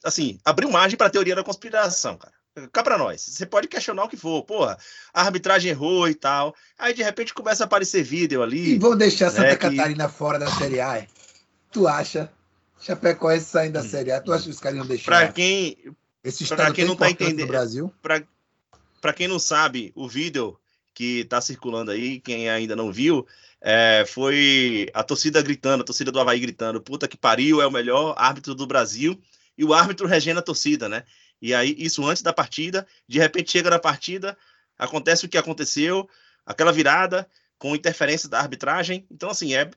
[0.03, 2.33] assim, abriu margem para a teoria da conspiração, cara.
[2.73, 3.21] Cá pra nós.
[3.21, 4.45] Você pode questionar o que for.
[4.45, 4.79] Porra,
[5.13, 6.55] a arbitragem errou e tal.
[6.79, 8.79] Aí, de repente, começa a aparecer vídeo E ali.
[8.79, 11.05] vão deixar Santa É que- Catarina fora da Série A?
[11.73, 12.31] Tu acha?
[12.81, 15.77] Chapecoense saindo da Série A, tu acha que os caras iam deixar quem,
[16.23, 17.93] esse pra quem não tá entendendo- Brasil?
[18.03, 20.59] para quem não sabe, o vídeo
[20.95, 23.27] que tá circulando aí, quem ainda não viu,
[23.61, 27.71] é, foi a torcida gritando, a torcida do Havaí gritando, puta que pariu, é o
[27.71, 29.21] melhor árbitro do Brasil,
[29.59, 31.05] e o árbitro regendo a torcida, né?
[31.41, 34.37] E aí, isso antes da partida, de repente chega na partida,
[34.79, 36.09] acontece o que aconteceu,
[36.47, 39.07] aquela virada com interferência da arbitragem.
[39.11, 39.71] Então, assim, é,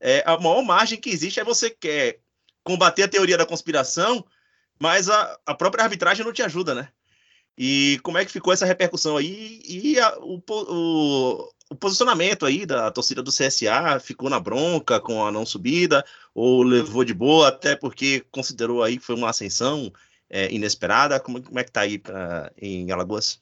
[0.00, 2.20] é a maior margem que existe é você quer
[2.64, 4.24] combater a teoria da conspiração,
[4.80, 6.88] mas a, a própria arbitragem não te ajuda, né?
[7.56, 9.62] E como é que ficou essa repercussão aí?
[9.64, 15.24] E a- o, o- o posicionamento aí da torcida do CSA ficou na bronca com
[15.24, 16.04] a não subida,
[16.34, 19.92] ou levou de boa, até porque considerou aí que foi uma ascensão
[20.28, 21.20] é, inesperada?
[21.20, 23.40] Como, como é que tá aí pra- em Alagoas?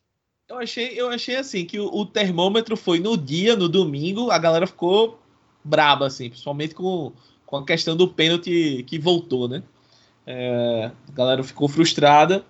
[0.49, 4.39] Eu achei, eu achei assim que o, o termômetro foi no dia, no domingo, a
[4.39, 5.19] galera ficou
[5.65, 7.13] braba, assim, principalmente com,
[7.53, 9.63] com a questão do pênalti que voltou, né?
[10.27, 12.47] É, a galera ficou frustrada,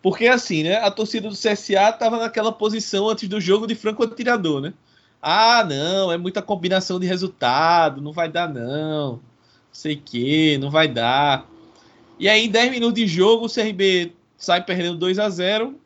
[0.00, 0.76] porque assim, né?
[0.76, 4.72] A torcida do CSA tava naquela posição antes do jogo de franco atirador, né?
[5.20, 9.20] Ah, não, é muita combinação de resultado, não vai dar, não.
[9.70, 11.46] Sei que, não vai dar.
[12.18, 15.78] E aí, em 10 minutos de jogo, o CRB sai perdendo 2 a 0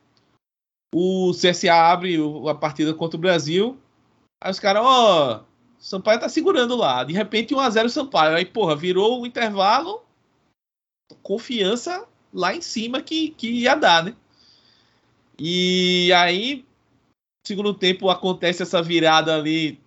[0.94, 2.18] o CSA abre
[2.48, 3.76] a partida contra o Brasil.
[4.40, 5.44] Aí os caras, ó,
[5.80, 7.02] Sampaio tá segurando lá.
[7.02, 8.36] De repente, 1x0 Sampaio.
[8.36, 10.02] Aí, porra, virou o intervalo.
[11.22, 14.14] Confiança lá em cima que, que ia dar, né?
[15.38, 16.66] E aí,
[17.46, 19.80] segundo tempo, acontece essa virada ali.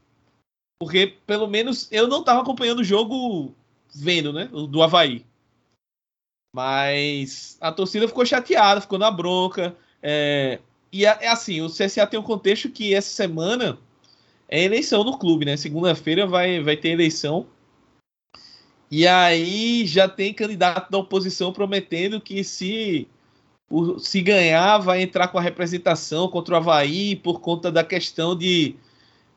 [0.81, 3.53] Porque, pelo menos, eu não tava acompanhando o jogo
[3.93, 4.45] vendo, né?
[4.45, 5.23] Do Havaí.
[6.55, 9.77] Mas a torcida ficou chateada, ficou na bronca.
[10.01, 10.59] É,
[10.91, 13.79] e é, é assim, o CSA tem um contexto que essa semana
[14.53, 15.57] é eleição no clube, né?
[15.57, 17.47] Segunda-feira vai, vai ter eleição.
[18.91, 23.07] E aí já tem candidato da oposição prometendo que se,
[23.97, 28.75] se ganhar vai entrar com a representação contra o Havaí por conta da questão de,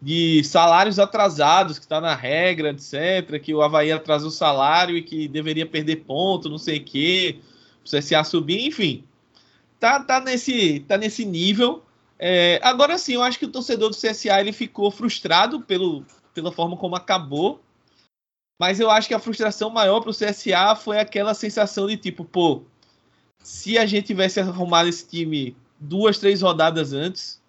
[0.02, 3.40] de salários atrasados, que está na regra, etc.
[3.42, 7.38] Que o Havaí atrasou o salário e que deveria perder ponto, não sei o quê.
[7.82, 9.02] O CSA subir, enfim
[9.78, 11.82] tá, tá, nesse, tá nesse nível.
[12.18, 16.52] É, agora sim, eu acho que o torcedor do CSA ele ficou frustrado pelo, pela
[16.52, 17.62] forma como acabou.
[18.58, 22.24] Mas eu acho que a frustração maior para o CSA foi aquela sensação de tipo,
[22.24, 22.62] pô,
[23.42, 27.40] se a gente tivesse arrumado esse time duas, três rodadas antes,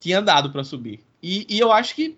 [0.00, 1.04] tinha dado para subir.
[1.22, 2.16] E, e eu acho que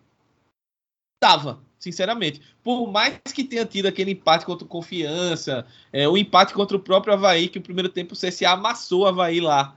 [1.18, 2.42] tava, sinceramente.
[2.62, 6.80] Por mais que tenha tido aquele empate contra o Confiança, é, o empate contra o
[6.80, 9.76] próprio Havaí, que o primeiro tempo o CSA amassou o Havaí lá.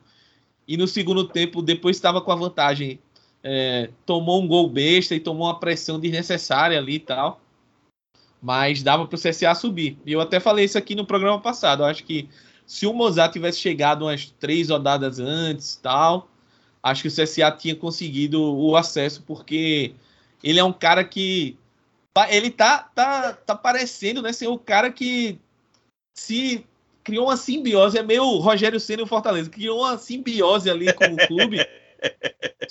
[0.69, 2.99] E no segundo tempo, depois estava com a vantagem,
[3.43, 7.41] é, tomou um gol besta e tomou uma pressão desnecessária ali e tal.
[8.39, 9.97] Mas dava para o CSA subir.
[10.05, 11.81] E eu até falei isso aqui no programa passado.
[11.81, 12.29] Eu acho que
[12.67, 16.29] se o Mozart tivesse chegado umas três rodadas antes tal,
[16.83, 19.95] acho que o CSA tinha conseguido o acesso, porque
[20.43, 21.57] ele é um cara que
[22.29, 25.39] Ele tá, tá, tá parecendo, né, ser o cara que
[26.15, 26.63] se
[27.09, 31.05] criou uma simbiose, é meio Rogério Senna e o Fortaleza, criou uma simbiose ali com
[31.05, 31.57] o clube.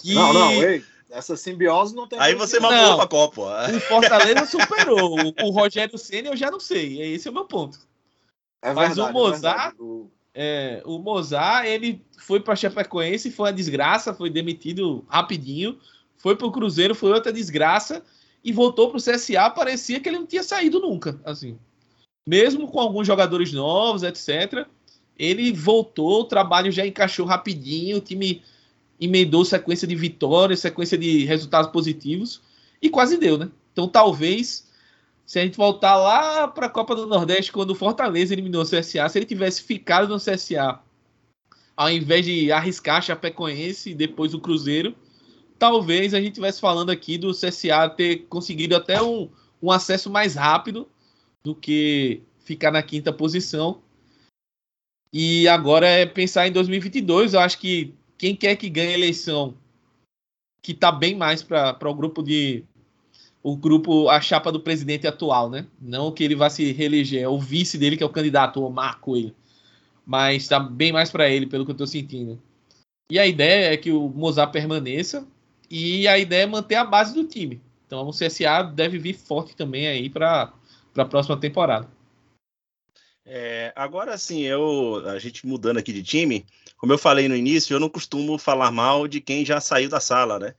[0.00, 0.82] Que Não, não, ei.
[1.10, 2.96] Essa simbiose não tem Aí você Não.
[2.96, 3.66] pra Copa.
[3.74, 5.16] o Fortaleza superou.
[5.18, 7.00] O, o Rogério Senna eu já não sei.
[7.14, 7.78] Esse é o meu ponto.
[8.60, 9.76] É Mas verdade, o é Mozart- verdade.
[9.80, 15.78] O- É, o Mozart, ele foi para Chapecoense, foi uma desgraça, foi demitido rapidinho,
[16.16, 18.02] foi pro Cruzeiro, foi outra desgraça
[18.44, 21.58] e voltou pro CSA, parecia que ele não tinha saído nunca, assim.
[22.28, 24.66] Mesmo com alguns jogadores novos, etc,
[25.18, 28.42] ele voltou, o trabalho já encaixou rapidinho, o time
[29.00, 32.42] emendou sequência de vitórias, sequência de resultados positivos
[32.82, 33.48] e quase deu, né?
[33.72, 34.68] Então talvez
[35.24, 38.66] se a gente voltar lá para a Copa do Nordeste, quando o Fortaleza eliminou o
[38.66, 40.80] CSA, se ele tivesse ficado no CSA,
[41.74, 44.94] ao invés de arriscar Chapecoense e depois o Cruzeiro,
[45.58, 49.30] talvez a gente estivesse falando aqui do CSA ter conseguido até um,
[49.62, 50.86] um acesso mais rápido
[51.44, 53.80] do que ficar na quinta posição.
[55.12, 57.34] E agora é pensar em 2022.
[57.34, 59.54] Eu acho que quem quer que ganhe a eleição,
[60.62, 62.64] que está bem mais para o grupo de
[63.42, 65.66] o grupo, a chapa do presidente atual, né?
[65.80, 68.70] Não que ele vá se reeleger, é o vice dele que é o candidato, o
[68.70, 69.34] Marco ele.
[70.04, 72.40] Mas está bem mais para ele, pelo que eu estou sentindo.
[73.10, 75.26] E a ideia é que o Mozart permaneça
[75.70, 77.60] e a ideia é manter a base do time.
[77.86, 80.52] Então o CSA deve vir forte também aí para
[80.96, 81.88] a próxima temporada.
[83.30, 86.46] É, agora sim, eu, a gente mudando aqui de time,
[86.78, 90.00] como eu falei no início, eu não costumo falar mal de quem já saiu da
[90.00, 90.54] sala, né?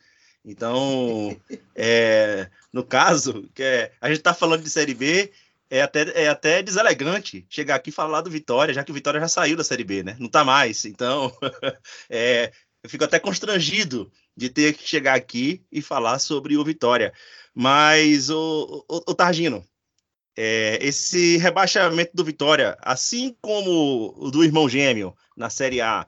[0.46, 1.36] Então,
[1.76, 5.32] é, no caso, que é, a gente tá falando de Série B,
[5.70, 9.20] é até, é até deselegante chegar aqui e falar do Vitória, já que o Vitória
[9.20, 10.16] já saiu da Série B, né?
[10.20, 10.86] Não tá mais.
[10.86, 11.32] Então,
[12.10, 12.52] é,
[12.84, 17.14] eu fico até constrangido de ter que chegar aqui e falar sobre o Vitória.
[17.54, 19.66] Mas, o, o, o Targino,
[20.42, 26.08] é, esse rebaixamento do Vitória, assim como o do irmão gêmeo na Série A,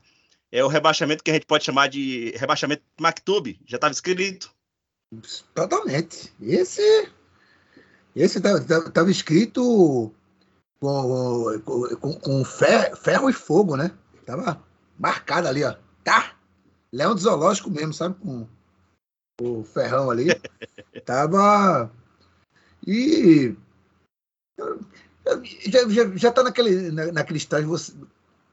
[0.49, 3.59] é o rebaixamento que a gente pode chamar de rebaixamento Mactube.
[3.65, 4.49] Já estava escrito.
[5.53, 6.31] Totalmente.
[6.41, 7.09] Esse.
[8.15, 10.13] Esse estava escrito
[10.79, 11.61] com,
[11.99, 13.91] com, com fer- ferro e fogo, né?
[14.25, 14.63] Tava
[14.97, 15.75] marcado ali, ó.
[16.05, 16.35] Tá?
[16.89, 18.15] Leão do zoológico mesmo, sabe?
[18.21, 18.47] Com
[19.41, 20.27] o ferrão ali.
[21.03, 21.91] Tava.
[22.87, 23.57] E.
[25.67, 27.69] Já, já, já tá naquele, na, naquele estágio.
[27.69, 27.93] Você,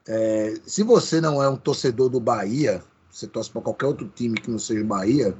[0.07, 4.39] é, se você não é um torcedor do Bahia, você torce para qualquer outro time
[4.39, 5.35] que não seja o Bahia,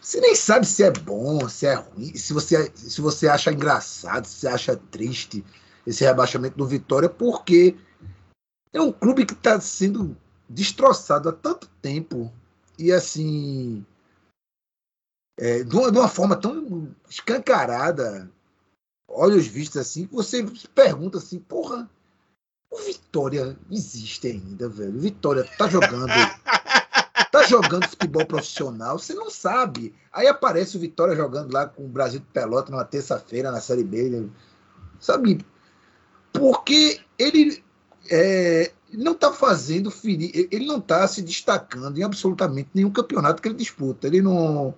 [0.00, 4.26] você nem sabe se é bom, se é ruim, se você, se você acha engraçado,
[4.26, 5.44] se acha triste
[5.86, 7.76] esse rebaixamento do Vitória, porque
[8.72, 10.16] é um clube que está sendo
[10.48, 12.32] destroçado há tanto tempo
[12.78, 13.84] e assim
[15.38, 18.30] é, de, uma, de uma forma tão escancarada,
[19.10, 21.90] olhos vistos assim, você se pergunta assim, porra,
[22.70, 24.96] o Vitória existe ainda, velho.
[24.96, 26.06] O Vitória tá jogando
[27.30, 29.94] tá jogando futebol profissional, você não sabe.
[30.12, 33.84] Aí aparece o Vitória jogando lá com o Brasil de Pelota numa terça-feira na Série
[33.84, 34.28] B, né?
[35.00, 35.44] sabe?
[36.32, 37.62] Porque ele
[38.08, 43.48] é, não tá fazendo ferir, ele não tá se destacando em absolutamente nenhum campeonato que
[43.48, 44.06] ele disputa.
[44.06, 44.74] Ele não.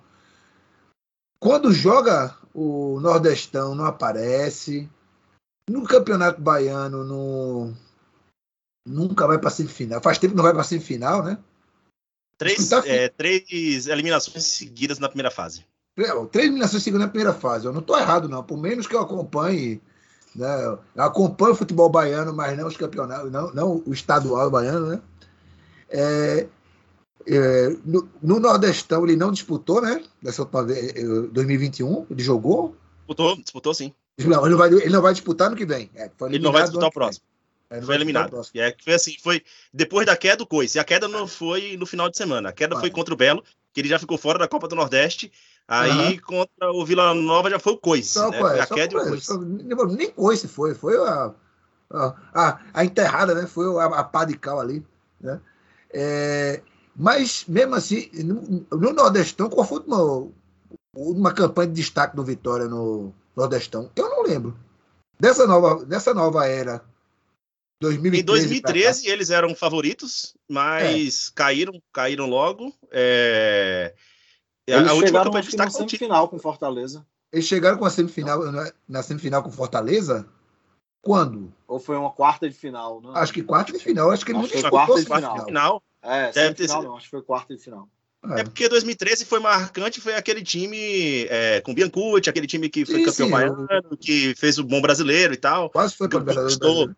[1.39, 4.89] Quando joga o Nordestão, não aparece.
[5.69, 7.75] No Campeonato Baiano, não,
[8.85, 10.01] nunca vai para semifinal.
[10.01, 11.37] Faz tempo que não vai para semifinal, né?
[12.37, 15.65] Três, Tá é, três eliminações seguidas na primeira fase.
[15.97, 17.65] É, Três eliminações seguidas na primeira fase.
[17.65, 18.43] Eu não estou errado, não.
[18.43, 19.81] Por menos que eu acompanhe.
[20.35, 20.65] Né?
[20.65, 25.01] Eu acompanho o futebol baiano, mas não os campeonatos, não, não o estadual baiano, né?
[25.89, 26.47] É,
[27.27, 30.03] é, no, no Nordestão ele não disputou, né?
[30.21, 32.75] Dessa última vez, eh, 2021, ele jogou.
[32.97, 33.93] Disputou, disputou sim.
[34.17, 35.89] Não, ele não vai, ele não vai disputar no que vem.
[35.95, 37.25] É, foi Ele não vai eliminado disputar o próximo.
[37.69, 38.41] É, Foi eliminado.
[38.53, 39.41] E é, foi assim, foi
[39.73, 40.77] depois da queda do Coice.
[40.77, 42.49] E a queda não foi no final de semana.
[42.49, 42.79] A queda Ah.
[42.79, 43.43] foi contra o Belo,
[43.73, 45.31] que ele já ficou fora da Copa do Nordeste.
[45.67, 48.09] Aí contra o Vila Nova já foi o Coice.
[48.09, 48.37] Só, né?
[48.37, 48.41] é?
[48.41, 49.09] Foi a queda e o é?
[49.09, 49.25] Coice.
[49.25, 51.33] Só- nem, nem coice foi, foi a,
[51.91, 53.47] a, a, a enterrada, né?
[53.47, 54.85] Foi a, a pá de cal ali,
[55.19, 55.41] né?
[55.91, 56.61] É,
[56.95, 60.29] mas, mesmo assim, no, no Nordestão, qual foi uma,
[60.95, 63.89] uma campanha de destaque do Vitória no Nordestão?
[63.95, 64.57] Eu não lembro.
[65.19, 66.83] Dessa nova, dessa nova era,
[67.81, 71.31] 2013 Em 2013 eles eram favoritos, mas É.
[71.35, 72.73] caíram, caíram logo.
[72.91, 73.93] É...
[74.65, 77.05] Eles a última chegaram campanha de destaque foi semifinal com Fortaleza.
[77.31, 80.25] Eles chegaram com a semifinal, na, na semifinal com Fortaleza?
[81.01, 81.53] Quando?
[81.67, 83.01] Ou foi uma quarta de final?
[83.01, 83.13] Não?
[83.15, 84.09] Acho que quarta de final.
[84.09, 85.31] Acho que ele Acho não disputou quarta de semifinal.
[85.31, 85.45] final.
[85.45, 85.83] final.
[86.03, 86.89] É, Deve ter semifinal sido.
[86.89, 87.87] não, acho que foi quarta de final.
[88.35, 88.41] É.
[88.41, 92.99] é porque 2013 foi marcante, foi aquele time é, com Biancucci, aquele time que foi
[92.99, 93.97] sim, campeão sim, baiano, eu...
[93.97, 95.69] que fez o bom brasileiro e tal.
[95.69, 96.89] Quase foi para conquistou,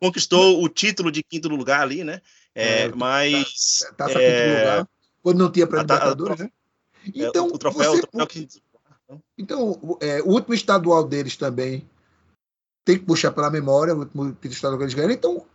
[0.00, 2.20] conquistou o título de quinto lugar ali, né?
[2.54, 3.80] É, é mas.
[3.96, 4.88] Tá, tá, quinto lugar.
[5.22, 6.50] Quando não tinha para Libertadores, né?
[7.14, 8.48] Então, o troféu, você, o troféu que...
[9.36, 9.78] Então,
[10.24, 11.86] o último estadual deles também
[12.84, 15.14] tem que puxar pela memória, o último estadual que eles ganharam.
[15.14, 15.46] Então,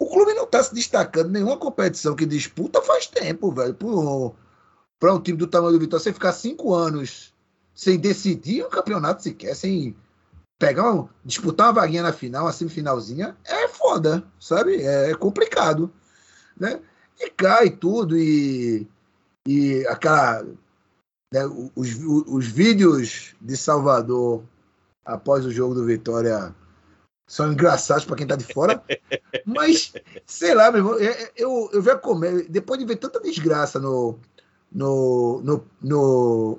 [0.00, 3.76] o clube não está se destacando nenhuma competição que disputa faz tempo, velho.
[4.98, 7.34] Para um time do tamanho do Vitória, você ficar cinco anos
[7.74, 9.94] sem decidir um campeonato sequer, sem
[10.58, 14.82] pegar, um, disputar uma vaguinha na final, uma semifinalzinha, é foda, sabe?
[14.82, 15.92] É, é complicado,
[16.58, 16.80] né?
[17.18, 18.88] E cai tudo e,
[19.46, 20.42] e aquela,
[21.32, 21.44] né,
[21.76, 21.90] os,
[22.26, 24.42] os vídeos de Salvador
[25.04, 26.54] após o jogo do Vitória
[27.30, 28.82] são engraçados para quem tá de fora.
[29.46, 29.92] Mas,
[30.26, 30.98] sei lá, meu irmão,
[31.36, 34.18] eu, eu, já comer, depois de ver tanta desgraça no,
[34.72, 36.58] no, no, no,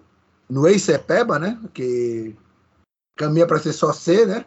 [0.49, 1.59] no ex-Cepeba, né?
[1.73, 2.33] Que
[3.17, 4.45] caminha para ser só C, né?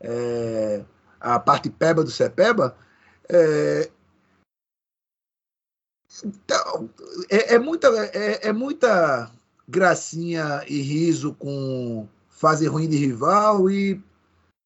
[0.00, 0.84] É,
[1.20, 2.76] a parte peba do Cepeba.
[3.28, 3.88] É,
[6.24, 6.90] então,
[7.30, 9.30] é, é, muita, é, é muita
[9.68, 14.02] gracinha e riso com fase ruim de rival e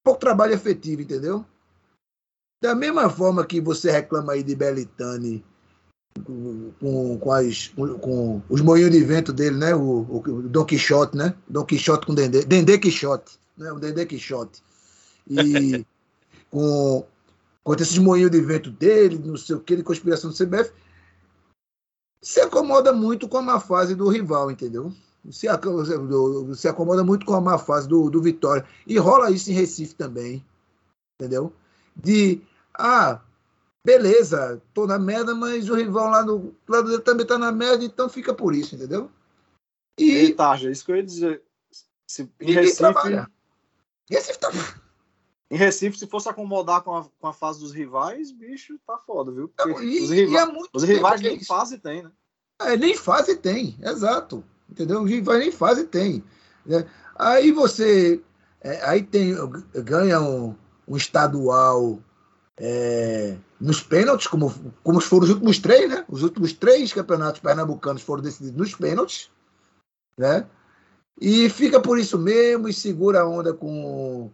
[0.05, 1.45] pouco trabalho efetivo, entendeu?
[2.63, 5.45] Da mesma forma que você reclama aí de Belitani
[6.25, 7.69] com, com, as,
[8.01, 9.75] com os moinhos de vento dele, né?
[9.75, 11.35] O, o Don Quixote, né?
[11.49, 12.45] Don Quixote com Dendê.
[12.45, 13.73] Dendê Quixote, né?
[13.73, 14.63] O Dendê Quixote.
[15.27, 15.85] E
[16.51, 17.07] com,
[17.63, 20.73] com esses moinhos de vento dele, não sei o que, de conspiração do CBF,
[22.23, 24.93] se acomoda muito com a má fase do rival, entendeu?
[25.29, 25.47] Se,
[26.57, 28.67] se acomoda muito com a má fase do, do Vitória.
[28.87, 30.45] E rola isso em Recife também.
[31.21, 31.53] Entendeu?
[31.95, 32.41] De,
[32.75, 33.21] ah,
[33.85, 37.85] beleza, tô na merda, mas o rival lá do lado dele também tá na merda,
[37.85, 39.11] então fica por isso, entendeu?
[39.99, 40.25] E.
[40.25, 41.43] e Tarja, isso que eu ia dizer.
[42.09, 42.79] Se, em Recife.
[42.79, 43.31] Trabalha.
[44.09, 44.51] Recife tá.
[45.51, 49.31] Em Recife, se fosse acomodar com a, com a fase dos rivais, bicho, tá foda,
[49.33, 49.53] viu?
[49.83, 50.39] E, os, riva...
[50.39, 52.13] é os rivais nem fase tem, né?
[52.61, 55.05] É, nem fase tem, exato entendeu?
[55.23, 56.23] Vai nem fase tem.
[56.65, 56.87] Né?
[57.17, 58.21] Aí você
[58.61, 59.35] é, aí tem
[59.75, 60.55] ganha um,
[60.87, 61.99] um estadual
[62.59, 64.53] é, nos pênaltis, como,
[64.83, 66.05] como foram os últimos três, né?
[66.09, 69.31] Os últimos três campeonatos pernambucanos foram decididos nos pênaltis,
[70.17, 70.47] né?
[71.19, 74.31] E fica por isso mesmo e segura a onda com,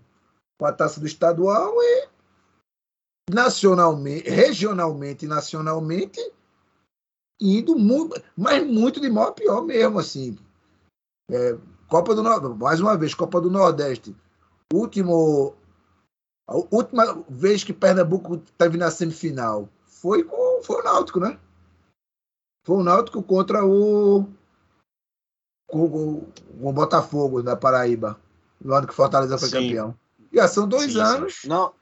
[0.58, 2.08] com a taça do estadual e
[3.30, 6.20] nacionalmente, regionalmente e nacionalmente
[7.40, 10.38] indo muito, mas muito de mal a pior mesmo, assim.
[11.30, 11.56] É,
[11.88, 14.16] Copa do Nordeste, mais uma vez, Copa do Nordeste.
[14.72, 15.54] Último,
[16.48, 21.38] a última vez que Pernambuco teve na semifinal foi com foi o Náutico, né?
[22.64, 24.26] Foi o Náutico contra o
[25.68, 26.24] o,
[26.60, 28.18] o Botafogo da Paraíba,
[28.60, 29.54] no ano que o Fortaleza foi sim.
[29.54, 29.94] campeão.
[30.32, 31.34] Já são dois sim, anos.
[31.42, 31.48] Sim.
[31.48, 31.72] Não,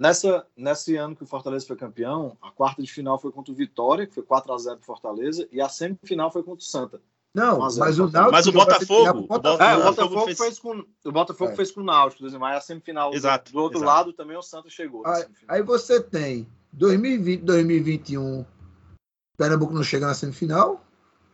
[0.00, 3.56] Nessa, nesse ano que o Fortaleza foi campeão, a quarta de final foi contra o
[3.56, 7.00] Vitória, que foi 4 a 0 para Fortaleza, e a semifinal foi contra o Santa.
[7.34, 10.84] Não, mas o Náutico, Mas o Botafogo, o Botafogo, é, o Botafogo fez, fez com
[11.04, 11.56] o Botafogo é.
[11.56, 13.92] fez com o Náutico, mas a semifinal exato, do, outro exato.
[13.92, 15.06] lado também o Santa chegou.
[15.06, 18.44] Aí, aí, você tem 2020, 2021,
[19.36, 20.82] Pernambuco não chega na semifinal.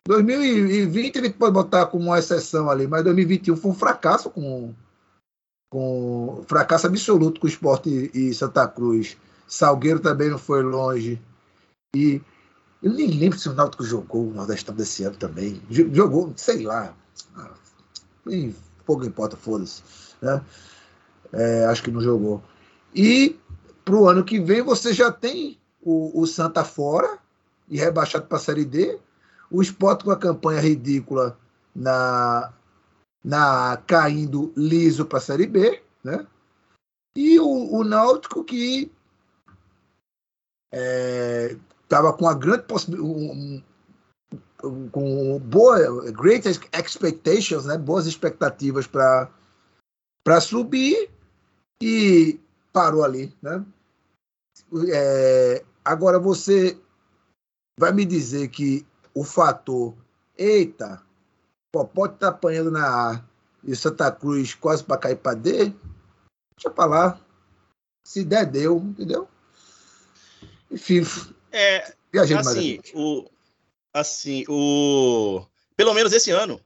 [0.07, 4.75] 2020 ele pode botar como uma exceção ali, mas 2021 foi um fracasso com
[5.75, 9.17] com fracasso absoluto com o esporte e Santa Cruz.
[9.45, 11.21] Salgueiro também não foi longe.
[11.93, 12.21] E
[12.81, 15.61] eu nem lembro se o Náutico jogou o Nordestão desse ano também.
[15.69, 16.93] Jogou, sei lá.
[18.25, 18.55] E
[18.85, 19.83] pouco importa, foda-se.
[20.21, 20.41] Né?
[21.33, 22.41] É, acho que não jogou.
[22.95, 23.37] E
[23.83, 27.19] para o ano que vem você já tem o, o Santa fora
[27.69, 28.97] e rebaixado para a Série D.
[29.51, 31.37] O esporte com a campanha ridícula
[31.75, 32.53] na,
[33.25, 36.27] na caindo liso para a Série B, né?
[37.17, 38.91] E o, o Náutico que
[41.83, 43.63] estava é, com a grande possibilidade,
[44.91, 47.79] com boa, great expectations, né?
[47.79, 49.31] Boas expectativas para
[50.23, 51.09] para subir
[51.81, 52.39] e
[52.71, 53.65] parou ali, né?
[54.91, 56.79] É, agora você
[57.79, 59.95] vai me dizer que o fator,
[60.37, 61.01] eita,
[61.83, 63.23] pode estar tá apanhando na A
[63.63, 65.73] e Santa Cruz quase para cair para D,
[66.55, 67.19] deixa para lá.
[68.05, 69.27] Se der, deu, entendeu?
[70.69, 71.05] Enfim.
[71.51, 71.93] É,
[72.39, 73.25] assim, o,
[73.93, 75.43] assim, o.
[75.75, 76.61] Pelo menos esse ano,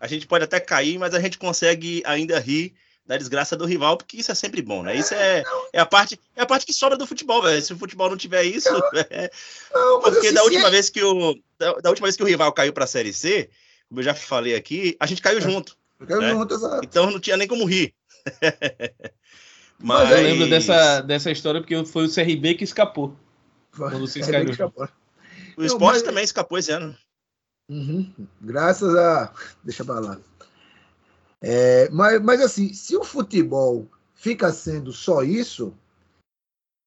[0.00, 2.74] a gente pode até cair, mas a gente consegue ainda rir
[3.06, 4.96] da desgraça do rival, porque isso é sempre bom, né?
[4.96, 5.42] Isso é,
[5.72, 7.60] é, a, parte, é a parte que sobra do futebol, velho.
[7.60, 8.68] Se o futebol não tiver isso.
[9.10, 9.30] É...
[9.72, 10.70] Não, porque da última é...
[10.70, 11.34] vez que o.
[11.58, 13.50] Da, da, última vez que o rival caiu para a Série C,
[13.94, 15.40] eu já falei aqui, a gente caiu é.
[15.40, 15.76] junto.
[16.06, 16.30] Caiu né?
[16.30, 16.84] junto, exato.
[16.84, 17.94] Então não tinha nem como rir.
[19.78, 20.10] Mas...
[20.10, 23.16] Eu lembro dessa, dessa história porque foi o CRB que escapou.
[23.76, 24.52] Quando vocês caíram.
[25.56, 26.02] O esporte mas...
[26.02, 26.96] também escapou esse ano.
[27.68, 28.12] Uhum.
[28.40, 29.32] Graças a.
[29.64, 30.18] Deixa pra lá.
[31.40, 35.74] É, mas, mas assim, se o futebol fica sendo só isso,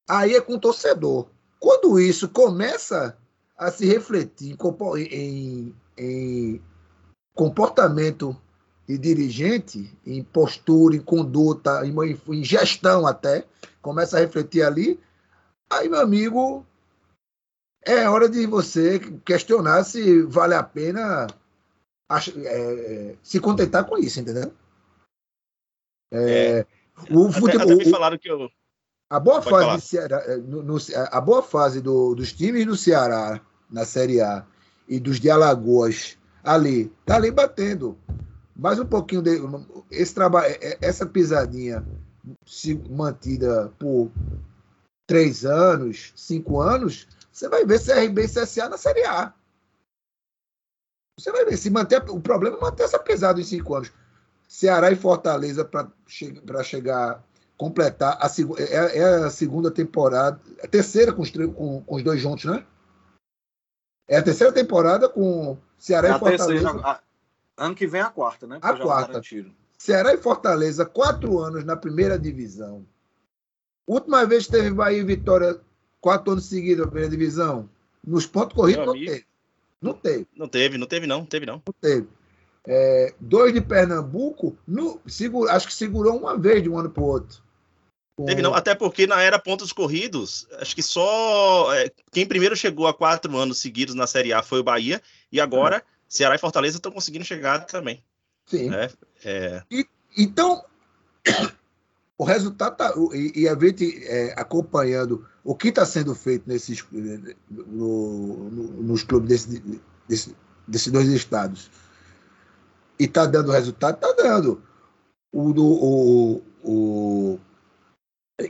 [0.07, 1.27] aí é com o torcedor.
[1.59, 3.17] Quando isso começa
[3.57, 4.55] a se refletir
[4.97, 6.61] em, em, em
[7.35, 8.35] comportamento
[8.87, 13.45] de dirigente, em postura, em conduta, em, gestão até,
[13.81, 14.99] começa a refletir ali,
[15.69, 16.65] aí, meu amigo,
[17.83, 21.27] é hora de você questionar se vale a pena
[22.45, 24.53] é, se contentar com isso, entendeu?
[26.11, 26.67] É, é,
[27.11, 28.49] o futebol, até, até me falaram que eu...
[29.09, 30.77] A boa fase, Ceará, é, no, no,
[31.11, 34.45] a boa fase do, dos times do Ceará na Série A
[34.87, 37.97] e dos de Alagoas ali, tá ali batendo
[38.55, 39.41] mais um pouquinho de
[39.91, 41.85] esse trabalho, é, é, essa pisadinha
[42.45, 44.11] se mantida por
[45.05, 49.33] três anos, cinco anos, você vai ver CRB e CSA na Série A.
[51.19, 53.91] Você vai ver se manter o problema é manter essa pesada em cinco anos.
[54.47, 57.23] Ceará e Fortaleza para che chegar
[57.57, 58.27] completar a
[58.59, 62.65] é, é, a segunda temporada, a terceira com os, com, com os dois juntos, né?
[64.07, 66.71] É a terceira temporada com Ceará é e Fortaleza.
[66.71, 67.01] Terceira,
[67.57, 68.59] Ano que vem é a quarta, né?
[68.59, 69.21] Porque a quarta.
[69.77, 72.85] Ceará e Fortaleza, quatro anos na primeira divisão.
[73.87, 75.59] Última vez que teve Bahia e Vitória,
[76.01, 77.69] quatro anos seguidos na primeira divisão,
[78.05, 79.25] nos pontos corridos não teve.
[79.81, 80.27] Não teve.
[80.35, 81.25] Não teve, não teve, não.
[81.25, 81.61] Teve, não.
[81.65, 82.07] Não teve.
[82.67, 87.03] É, dois de Pernambuco, no, segura, acho que segurou uma vez de um ano para
[87.03, 87.45] o outro.
[88.25, 92.87] Teve não, até porque na era pontos corridos, acho que só é, quem primeiro chegou
[92.87, 95.01] a quatro anos seguidos na Série A foi o Bahia,
[95.31, 98.03] e agora Ceará e Fortaleza estão conseguindo chegar também.
[98.45, 98.69] Sim.
[98.69, 98.89] Né?
[99.23, 99.63] É...
[99.69, 99.85] E,
[100.17, 100.63] então,
[102.17, 106.83] o resultado tá, e, e a gente é, acompanhando o que está sendo feito nesses
[106.91, 110.35] no, no, nos clubes desse, desse,
[110.67, 111.69] desses dois estados
[112.99, 114.61] e está dando resultado, está dando.
[115.31, 117.39] O, o, o,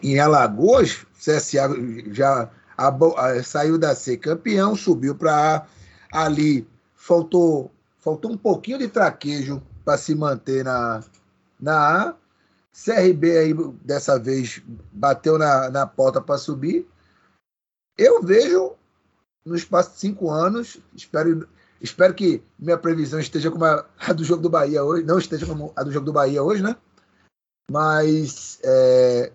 [0.04, 1.70] em Alagoas, CSA
[2.12, 5.66] já a, a, saiu da C campeão, subiu para
[6.16, 11.04] ali faltou, faltou um pouquinho de traquejo para se manter na,
[11.60, 12.16] na A.
[12.74, 13.54] CRB aí,
[13.84, 14.62] dessa vez,
[14.92, 16.88] bateu na, na porta para subir.
[17.98, 18.74] Eu vejo,
[19.46, 21.48] no espaço de cinco anos, espero,
[21.80, 25.46] espero que minha previsão esteja como a, a do jogo do Bahia hoje, não esteja
[25.46, 26.76] como a do jogo do Bahia hoje, né?
[27.72, 29.32] Mas é,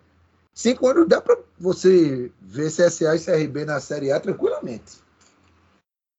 [0.54, 4.98] cinco anos dá para você ver CSA e CRB na Série A tranquilamente.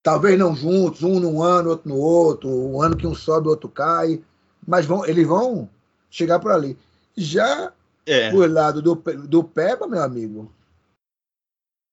[0.04, 3.52] Talvez não juntos, um num ano, outro no outro, um ano que um sobe, o
[3.52, 4.22] outro cai,
[4.68, 5.70] mas vão, eles vão
[6.10, 6.78] chegar por ali.
[7.16, 7.72] Já
[8.06, 8.32] é.
[8.32, 10.52] por lado do, do Peba, meu amigo,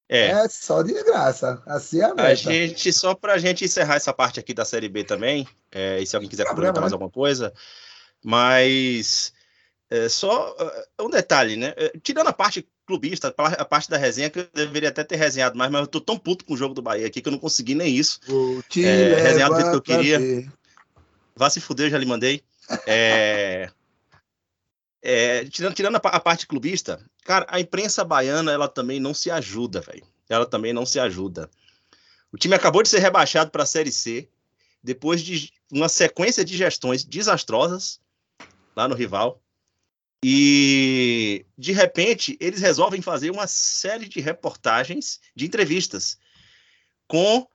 [0.09, 0.28] é.
[0.28, 1.62] é só de graça.
[1.66, 2.22] Assim é a meta.
[2.28, 6.00] A gente, só para a gente encerrar essa parte aqui da Série B também, é,
[6.00, 7.52] e se alguém quiser complementar mais alguma coisa,
[8.24, 9.32] mas
[9.90, 11.74] é, só uh, um detalhe, né?
[11.76, 15.59] É, tirando a parte clubista, a parte da resenha, que eu deveria até ter resenhado
[15.59, 17.39] mais, mas eu tô tão puto com o jogo do Bahia aqui que eu não
[17.39, 18.18] consegui nem isso.
[18.82, 20.18] É, resenhar do jeito que eu queria.
[20.18, 20.51] Ver.
[21.36, 22.43] Vá se fuder, eu já lhe mandei.
[22.86, 23.70] É,
[25.03, 29.30] é, tirando, tirando a, a, parte clubista, cara, a imprensa baiana, ela também não se
[29.30, 30.07] ajuda, velho.
[30.26, 31.51] Ela também não se ajuda.
[32.32, 34.28] O time acabou de ser rebaixado para a Série C,
[34.82, 38.01] depois de uma sequência de gestões desastrosas
[38.74, 39.43] lá no rival.
[40.24, 46.18] E de repente eles resolvem fazer uma série de reportagens, de entrevistas
[47.06, 47.46] com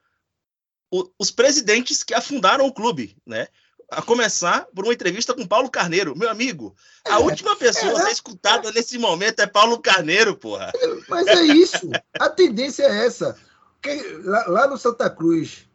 [0.91, 3.47] o, os presidentes que afundaram o clube, né?
[3.91, 6.17] A começar por uma entrevista com Paulo Carneiro.
[6.17, 9.79] Meu amigo, a é, última pessoa é, a ser escutada é, nesse momento é Paulo
[9.79, 10.71] Carneiro, porra.
[11.09, 11.89] Mas é isso.
[12.17, 13.37] A tendência é essa.
[13.81, 15.67] Quem, lá, lá, no Santa Cruz,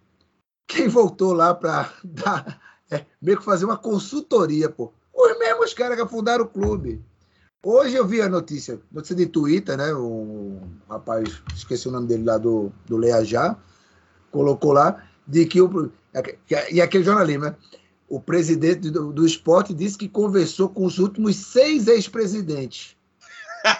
[0.66, 1.92] quem voltou lá para
[2.90, 7.02] é, meio que fazer uma consultoria, pô, os mesmos caras que afundaram o clube.
[7.64, 9.92] Hoje eu vi a notícia, notícia de Twitter, né?
[9.92, 13.56] O rapaz, esqueci o nome dele lá do, do Leajá,
[14.30, 15.90] colocou lá, de que o.
[16.70, 17.56] E aquele jornalismo, né?
[18.08, 22.96] O presidente do, do esporte disse que conversou com os últimos seis ex-presidentes.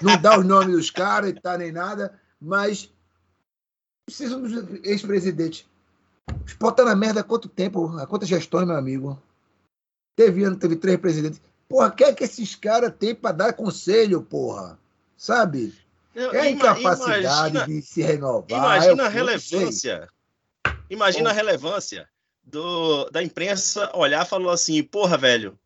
[0.03, 2.93] Não dá os nomes dos caras e tá nem nada, mas
[4.05, 5.65] precisam dos ex-presidentes.
[6.29, 7.97] O esporte tá na merda há quanto tempo?
[7.97, 9.23] Há quantas gestões, meu amigo?
[10.19, 11.41] Teve ano, teve três presidentes.
[11.69, 14.77] Porra, quer que esses caras têm para dar conselho, porra?
[15.17, 15.73] Sabe?
[16.13, 18.59] É a incapacidade imagina, de se renovar.
[18.59, 20.09] Imagina a relevância.
[20.91, 22.09] Imagina a relevância
[22.43, 25.57] do, da imprensa olhar e falar assim, porra, velho,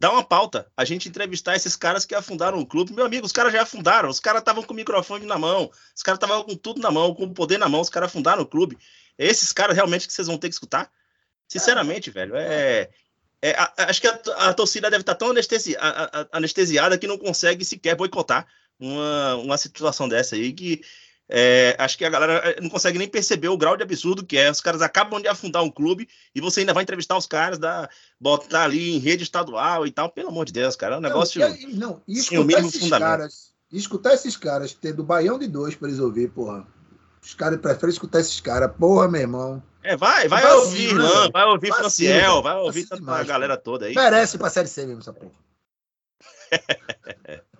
[0.00, 0.66] dá uma pauta.
[0.74, 2.94] A gente entrevistar esses caras que afundaram o clube.
[2.94, 4.08] Meu amigo, os caras já afundaram.
[4.08, 5.70] Os caras estavam com o microfone na mão.
[5.94, 7.82] Os caras estavam com tudo na mão, com o poder na mão.
[7.82, 8.78] Os caras afundaram o clube.
[9.18, 10.90] É esses caras realmente que vocês vão ter que escutar?
[11.46, 12.88] Sinceramente, velho, é.
[13.42, 17.18] É a, acho que a, a, torcida deve estar tão anestesi, a, anestesiada que não
[17.18, 18.46] consegue sequer boicotar
[18.78, 20.82] uma, uma situação dessa aí que
[21.32, 24.36] é, acho que a galera é, não consegue nem perceber o grau de absurdo que
[24.36, 24.50] é.
[24.50, 27.88] Os caras acabam de afundar um clube e você ainda vai entrevistar os caras, da,
[28.20, 30.10] botar ali em rede estadual e tal.
[30.10, 30.96] Pelo amor de Deus, cara.
[30.96, 31.40] É um negócio.
[31.40, 33.08] Não, e, não, e escutar esses fundamento.
[33.08, 33.50] caras.
[33.72, 36.66] Escutar esses caras, tendo baião de dois para eles ouvir, porra.
[37.22, 38.72] Os caras preferem escutar esses caras.
[38.78, 39.62] Porra, meu irmão.
[39.82, 43.94] É, vai, vai, vai ouvir, Irlan, vai ouvir Franciel, vai ouvir a galera toda aí.
[43.94, 45.32] Merece pra Série C mesmo, essa porra.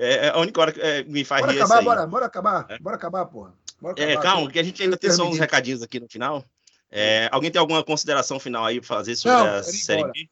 [0.00, 2.66] É, é, a única hora que é, me faz bora rir acabar, bora, bora acabar,
[2.68, 2.78] é.
[2.78, 3.52] bora acabar, porra.
[3.80, 6.44] Bora acabar, é, calma, que a gente ainda tem só uns recadinhos aqui no final.
[6.90, 10.28] É, alguém tem alguma consideração final aí pra fazer sobre Não, a série B?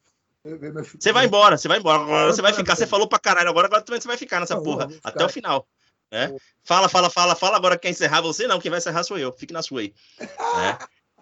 [0.97, 2.01] Você vai embora, você vai embora.
[2.01, 4.59] Agora você vai ficar, você falou pra caralho, agora, agora também você vai ficar nessa
[4.61, 5.67] porra até o final.
[6.11, 6.35] Né?
[6.63, 7.57] Fala, fala, fala, fala.
[7.57, 8.47] Agora quer encerrar você?
[8.47, 9.31] Não, quem vai encerrar sou eu.
[9.33, 9.93] Fique na sua aí.
[10.19, 10.77] né?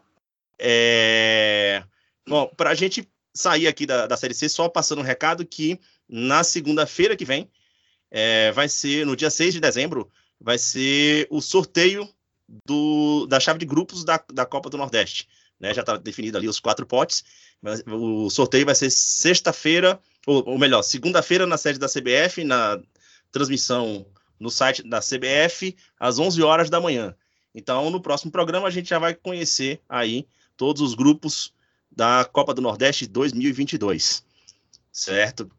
[0.59, 1.83] é...
[2.27, 6.43] Bom, pra gente sair aqui da, da Série C, só passando um recado que na
[6.43, 7.49] segunda-feira que vem
[8.09, 10.09] é, vai ser, no dia 6 de dezembro,
[10.39, 12.07] vai ser o sorteio
[12.65, 15.27] do, da chave de grupos da, da Copa do Nordeste.
[15.59, 15.73] Né?
[15.73, 17.23] Já está definido ali os quatro potes.
[17.88, 22.79] O sorteio vai ser sexta-feira, ou, ou, melhor, segunda-feira na sede da CBF, na
[23.31, 24.05] transmissão
[24.39, 27.15] no site da CBF, às 11 horas da manhã.
[27.53, 30.27] Então, no próximo programa, a gente já vai conhecer aí
[30.57, 31.53] todos os grupos
[31.89, 34.25] da Copa do Nordeste 2022.
[34.91, 35.49] Certo?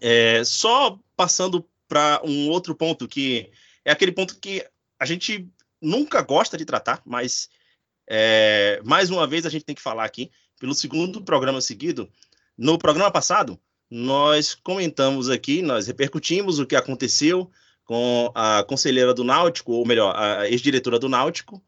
[0.00, 3.50] É, só passando para um outro ponto que
[3.84, 4.66] é aquele ponto que
[4.98, 5.48] a gente
[5.80, 7.48] nunca gosta de tratar, mas
[8.06, 12.10] é, mais uma vez a gente tem que falar aqui, pelo segundo programa seguido.
[12.56, 13.58] No programa passado,
[13.90, 17.50] nós comentamos aqui, nós repercutimos o que aconteceu
[17.84, 21.62] com a conselheira do Náutico, ou melhor, a ex-diretora do Náutico,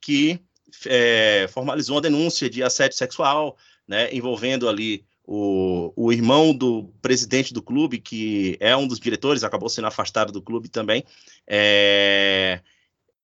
[0.00, 0.40] que
[0.86, 3.56] é, formalizou uma denúncia de assédio sexual,
[3.86, 9.44] né, envolvendo ali o, o irmão do presidente do clube, que é um dos diretores,
[9.44, 11.04] acabou sendo afastado do clube também.
[11.46, 12.60] É...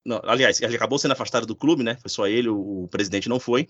[0.05, 1.97] Não, aliás, ele acabou sendo afastado do clube, né?
[1.99, 3.67] Foi só ele, o, o presidente não foi.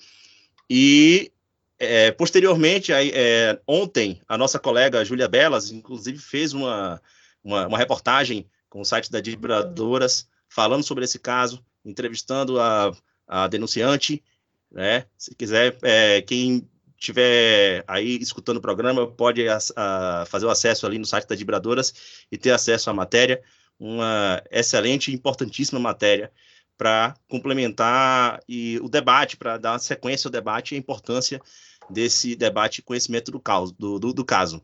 [0.69, 1.31] E
[1.79, 7.01] é, posteriormente, aí, é, ontem, a nossa colega Júlia Belas, inclusive, fez uma,
[7.43, 12.91] uma, uma, reportagem com o site da Vibradoras falando sobre esse caso, entrevistando a,
[13.27, 14.23] a denunciante.
[14.71, 15.05] Né?
[15.17, 20.85] Se quiser, é, quem tiver aí escutando o programa, pode a, a, fazer o acesso
[20.85, 21.93] ali no site das vibradoras
[22.31, 23.41] e ter acesso à matéria,
[23.79, 26.31] uma excelente e importantíssima matéria
[26.77, 31.41] para complementar e o debate, para dar sequência ao debate e a importância
[31.89, 34.61] desse debate e conhecimento do, caso, do, do, do caso.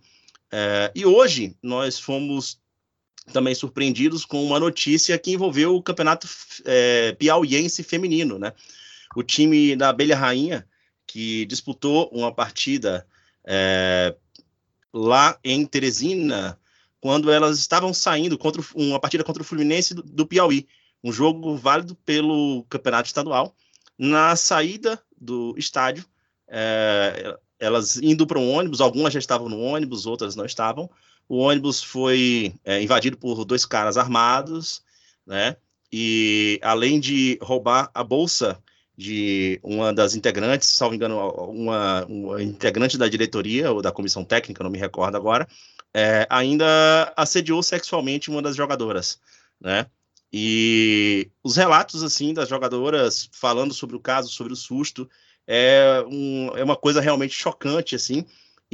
[0.52, 2.60] É, e hoje nós fomos
[3.32, 6.28] também surpreendidos com uma notícia que envolveu o campeonato
[6.66, 8.54] é, piauiense feminino, né?
[9.16, 10.68] O time da Abelha Rainha
[11.06, 13.06] que disputou uma partida
[13.46, 14.16] é,
[14.94, 16.60] lá em Teresina,
[17.00, 20.68] quando elas estavam saindo contra uma partida contra o Fluminense do, do Piauí,
[21.04, 23.56] um jogo válido pelo campeonato estadual.
[23.98, 26.06] Na saída do estádio,
[26.48, 30.90] é, elas indo para um ônibus, algumas já estavam no ônibus, outras não estavam.
[31.28, 34.84] O ônibus foi é, invadido por dois caras armados,
[35.26, 35.56] né?
[35.92, 38.62] E além de roubar a bolsa
[38.98, 41.18] de uma das integrantes, salvo engano,
[41.50, 45.48] uma, uma, integrante da diretoria ou da comissão técnica, não me recordo agora,
[45.94, 49.20] é, ainda assediou sexualmente uma das jogadoras,
[49.60, 49.88] né?
[50.32, 55.08] E os relatos, assim, das jogadoras falando sobre o caso, sobre o susto,
[55.46, 58.26] é, um, é uma coisa realmente chocante, assim,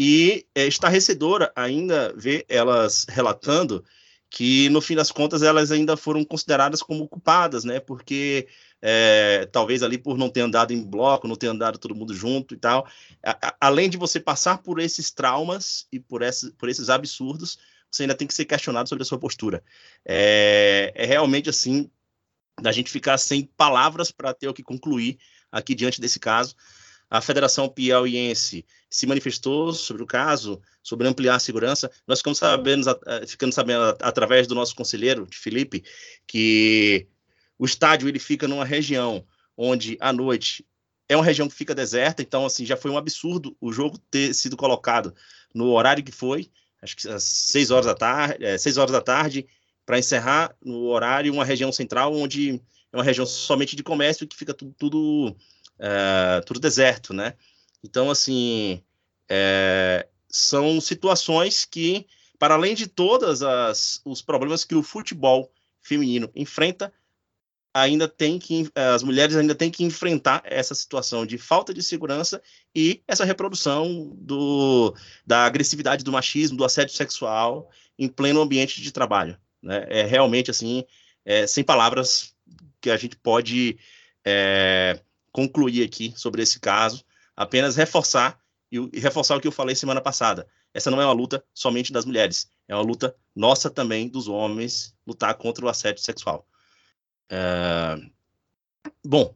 [0.02, 3.84] e é estarrecedora ainda ver elas relatando
[4.30, 7.82] que, no fim das contas, elas ainda foram consideradas como culpadas, né?
[7.82, 8.48] Porque
[8.82, 12.54] é, talvez ali por não ter andado em bloco, não ter andado todo mundo junto
[12.54, 12.88] e tal.
[13.22, 17.60] A, a, além de você passar por esses traumas e por, esse, por esses absurdos,
[17.92, 19.62] você ainda tem que ser questionado sobre a sua postura.
[20.06, 21.92] É, é realmente assim,
[22.62, 25.20] da gente ficar sem palavras para ter o que concluir
[25.52, 26.56] aqui diante desse caso.
[27.10, 31.90] A Federação Piauiense se manifestou sobre o caso, sobre ampliar a segurança.
[32.08, 32.86] Nós ficamos sabendo,
[33.28, 35.84] ficando sabendo através do nosso conselheiro, de Felipe,
[36.28, 37.08] que
[37.58, 39.26] o estádio ele fica numa região
[39.58, 40.66] onde à noite
[41.10, 44.34] é uma região que fica deserta, então assim já foi um absurdo o jogo ter
[44.34, 45.14] sido colocado
[45.54, 49.02] no horário que foi, acho que às 6 horas da tarde, é, 6 horas da
[49.02, 49.48] tarde,
[49.86, 52.62] para encerrar no horário uma região central onde
[52.94, 55.36] é uma região somente de comércio que fica tudo, tudo,
[55.80, 57.34] é, tudo deserto, né?
[57.84, 58.84] Então, assim,
[59.30, 62.06] é, são situações que,
[62.38, 65.52] para além de todas as, os problemas que o futebol
[65.82, 66.94] feminino enfrenta,
[67.74, 72.42] ainda tem que as mulheres ainda têm que enfrentar essa situação de falta de segurança
[72.76, 74.96] e essa reprodução do,
[75.26, 79.38] da agressividade do machismo, do assédio sexual em pleno ambiente de trabalho.
[79.62, 79.86] Né?
[79.88, 80.84] É realmente assim,
[81.24, 82.34] é, sem palavras
[82.82, 83.78] que a gente pode
[84.26, 85.00] é,
[85.32, 87.04] concluir aqui sobre esse caso,
[87.36, 88.40] apenas reforçar
[88.72, 90.48] e, reforçar o que eu falei semana passada.
[90.74, 94.96] Essa não é uma luta somente das mulheres, é uma luta nossa também dos homens
[95.06, 96.46] lutar contra o assédio sexual.
[97.30, 97.98] É...
[99.04, 99.34] Bom,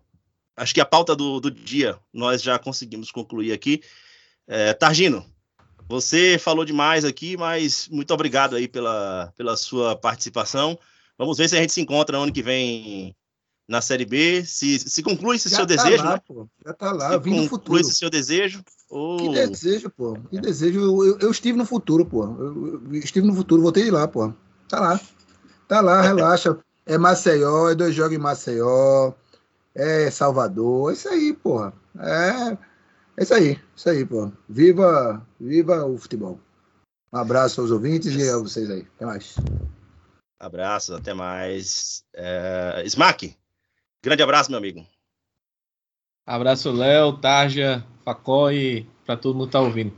[0.56, 3.82] acho que a pauta do, do, dia nós já conseguimos concluir aqui.
[4.48, 5.26] É, Targino,
[5.88, 10.78] você falou demais aqui, mas muito obrigado aí pela, pela sua participação.
[11.18, 13.16] Vamos ver se a gente se encontra no ano que vem
[13.68, 14.44] na Série B.
[14.46, 16.22] Se, se conclui esse já seu tá desejo, lá, né?
[16.28, 16.48] Pô.
[16.66, 17.62] Já tá lá, vim no futuro.
[17.62, 18.64] Conclui esse seu desejo.
[18.90, 19.18] Ou...
[19.18, 20.18] Que desejo, pô.
[20.30, 20.80] Que desejo.
[20.80, 22.26] Eu, eu, eu estive no futuro, pô.
[22.26, 24.34] Eu, eu, estive no futuro, voltei lá, pô.
[24.68, 25.02] Tá lá.
[25.68, 26.58] Tá lá, relaxa.
[26.86, 29.14] É Maceió, é dois jogos em Maceió,
[29.74, 31.74] é Salvador, é isso aí, porra.
[31.98, 32.58] É,
[33.16, 34.30] é isso aí, isso aí, pô.
[34.50, 36.38] Viva, viva o futebol.
[37.14, 38.86] Um abraço aos ouvintes e a vocês aí.
[38.96, 39.36] Até mais.
[40.40, 42.04] Abraços, até mais.
[42.14, 42.84] É...
[42.86, 43.38] Smack,
[44.04, 44.86] grande abraço, meu amigo.
[46.26, 49.94] Abraço, Léo, Tarja, Facó e para todo mundo que tá ouvindo.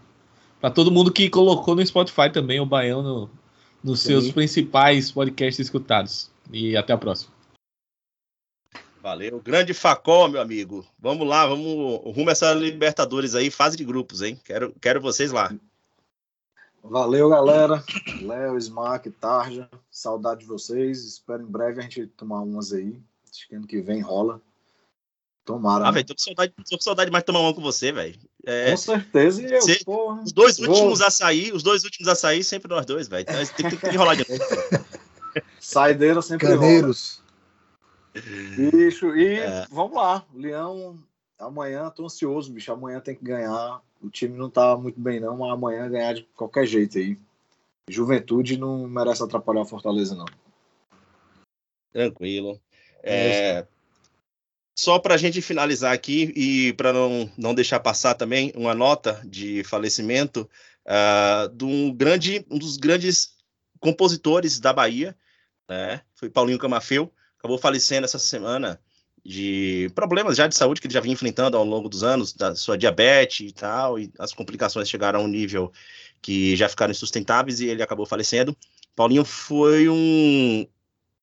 [0.61, 3.30] Para todo mundo que colocou no Spotify também o Baião no,
[3.84, 6.32] nos seus principais podcasts escutados.
[6.52, 7.34] E até a próxima.
[9.02, 9.40] Valeu.
[9.40, 10.84] Grande Facó, meu amigo.
[10.98, 14.40] Vamos lá, vamos rumo essa Libertadores aí, fase de grupos, hein?
[14.44, 15.53] Quero, quero vocês lá.
[16.84, 17.84] Valeu, galera.
[18.22, 19.69] Léo, Smack, Tarja.
[19.91, 21.03] Saudade de vocês.
[21.03, 22.99] Espero em breve a gente tomar umas aí.
[23.36, 24.41] Acho que ano que vem rola.
[25.44, 25.88] Tomara.
[25.88, 28.18] Ah, velho, tô com saudade, tô com saudade mais de tomar uma com você, velho.
[28.45, 29.41] É, com certeza.
[29.41, 31.07] E eu, cê, porra, os dois últimos vou...
[31.07, 33.22] a sair, os dois últimos a sair, sempre nós dois, velho.
[33.22, 34.44] Então, tem, tem que enrolar de novo.
[35.60, 37.22] Saideira sempre Caneiros.
[38.56, 39.68] Bicho, e é.
[39.70, 40.26] vamos lá.
[40.34, 40.98] Leão,
[41.38, 42.72] amanhã tô ansioso, bicho.
[42.72, 43.82] Amanhã tem que ganhar.
[44.02, 47.20] O time não tá muito bem, não, mas amanhã ganhar de qualquer jeito aí.
[47.88, 50.26] Juventude não merece atrapalhar a Fortaleza, não.
[51.94, 52.60] Tranquilo.
[53.06, 53.68] É,
[54.77, 59.22] só para a gente finalizar aqui e para não, não deixar passar também uma nota
[59.23, 60.49] de falecimento
[60.86, 63.36] uh, de um, grande, um dos grandes
[63.80, 65.15] compositores da Bahia,
[65.69, 66.02] né?
[66.15, 68.80] Foi Paulinho Camafeu, acabou falecendo essa semana
[69.23, 72.53] de problemas já de saúde que ele já vinha enfrentando ao longo dos anos, da
[72.56, 75.72] sua diabetes e tal, e as complicações chegaram a um nível
[76.22, 78.56] que já ficaram insustentáveis e ele acabou falecendo.
[78.95, 80.68] Paulinho foi um,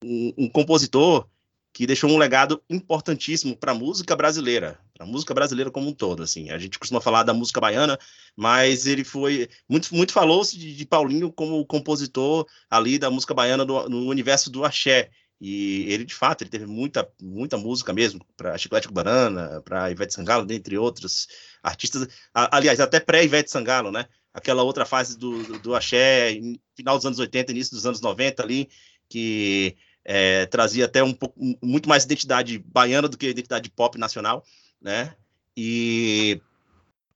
[0.03, 1.29] um, um compositor
[1.73, 5.95] que deixou um legado importantíssimo para a música brasileira, para a música brasileira como um
[5.95, 6.23] todo.
[6.23, 7.99] Assim, a gente costuma falar da música baiana,
[8.37, 13.65] mas ele foi muito, muito falou-se de, de, Paulinho como compositor ali da música baiana
[13.65, 15.11] do, no universo do axé.
[15.41, 19.91] E ele, de fato, ele teve muita, muita música mesmo, para Chiclete com Banana, para
[19.91, 21.27] Ivete Sangalo, dentre outros
[21.63, 22.07] artistas.
[22.33, 24.07] aliás, até pré-Ivete Sangalo, né?
[24.33, 26.39] Aquela outra fase do, do, do axé,
[26.77, 28.69] final dos anos 80, início dos anos 90 ali,
[29.09, 34.45] que é, trazia até um pouco, muito mais identidade baiana do que identidade pop nacional,
[34.81, 35.15] né?
[35.57, 36.41] E,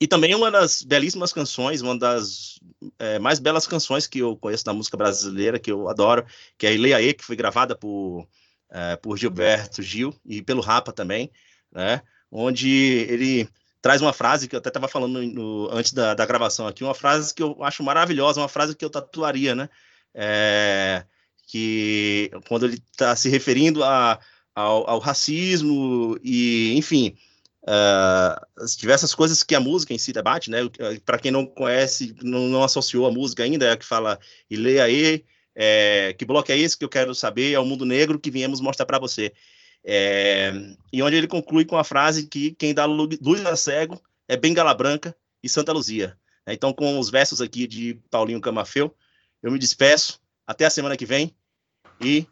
[0.00, 2.60] e também uma das belíssimas canções, uma das
[2.98, 6.24] é, mais belas canções que eu conheço da música brasileira, que eu adoro,
[6.58, 8.28] que é Ileaê, que foi gravada por,
[8.70, 11.30] é, por Gilberto Gil e pelo Rapa também,
[11.72, 12.02] né?
[12.30, 12.68] Onde
[13.08, 13.48] ele
[13.80, 16.94] traz uma frase que eu até estava falando no, antes da, da gravação aqui, uma
[16.94, 19.68] frase que eu acho maravilhosa, uma frase que eu tatuaria, né?
[20.14, 21.04] É,
[21.46, 24.18] que quando ele está se referindo a,
[24.54, 27.16] ao, ao, racismo e, enfim,
[27.62, 30.58] uh, as diversas coisas que a música em si debate, né?
[31.04, 34.18] Para quem não conhece, não, não, associou a música ainda, é a que fala
[34.50, 35.24] e leia aí,
[35.54, 37.52] é, que bloco é esse que eu quero saber?
[37.52, 39.32] É o mundo negro que viemos mostrar para você.
[39.84, 40.52] É,
[40.92, 44.74] e onde ele conclui com a frase que quem dá luz a cego é Bengala
[44.74, 46.18] Branca e Santa Luzia.
[46.48, 48.94] Então, com os versos aqui de Paulinho Camafeu,
[49.42, 51.34] eu me despeço até a semana que vem
[52.00, 52.26] e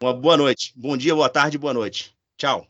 [0.00, 0.72] uma boa noite.
[0.76, 2.16] Bom dia, boa tarde, boa noite.
[2.36, 2.66] Tchau.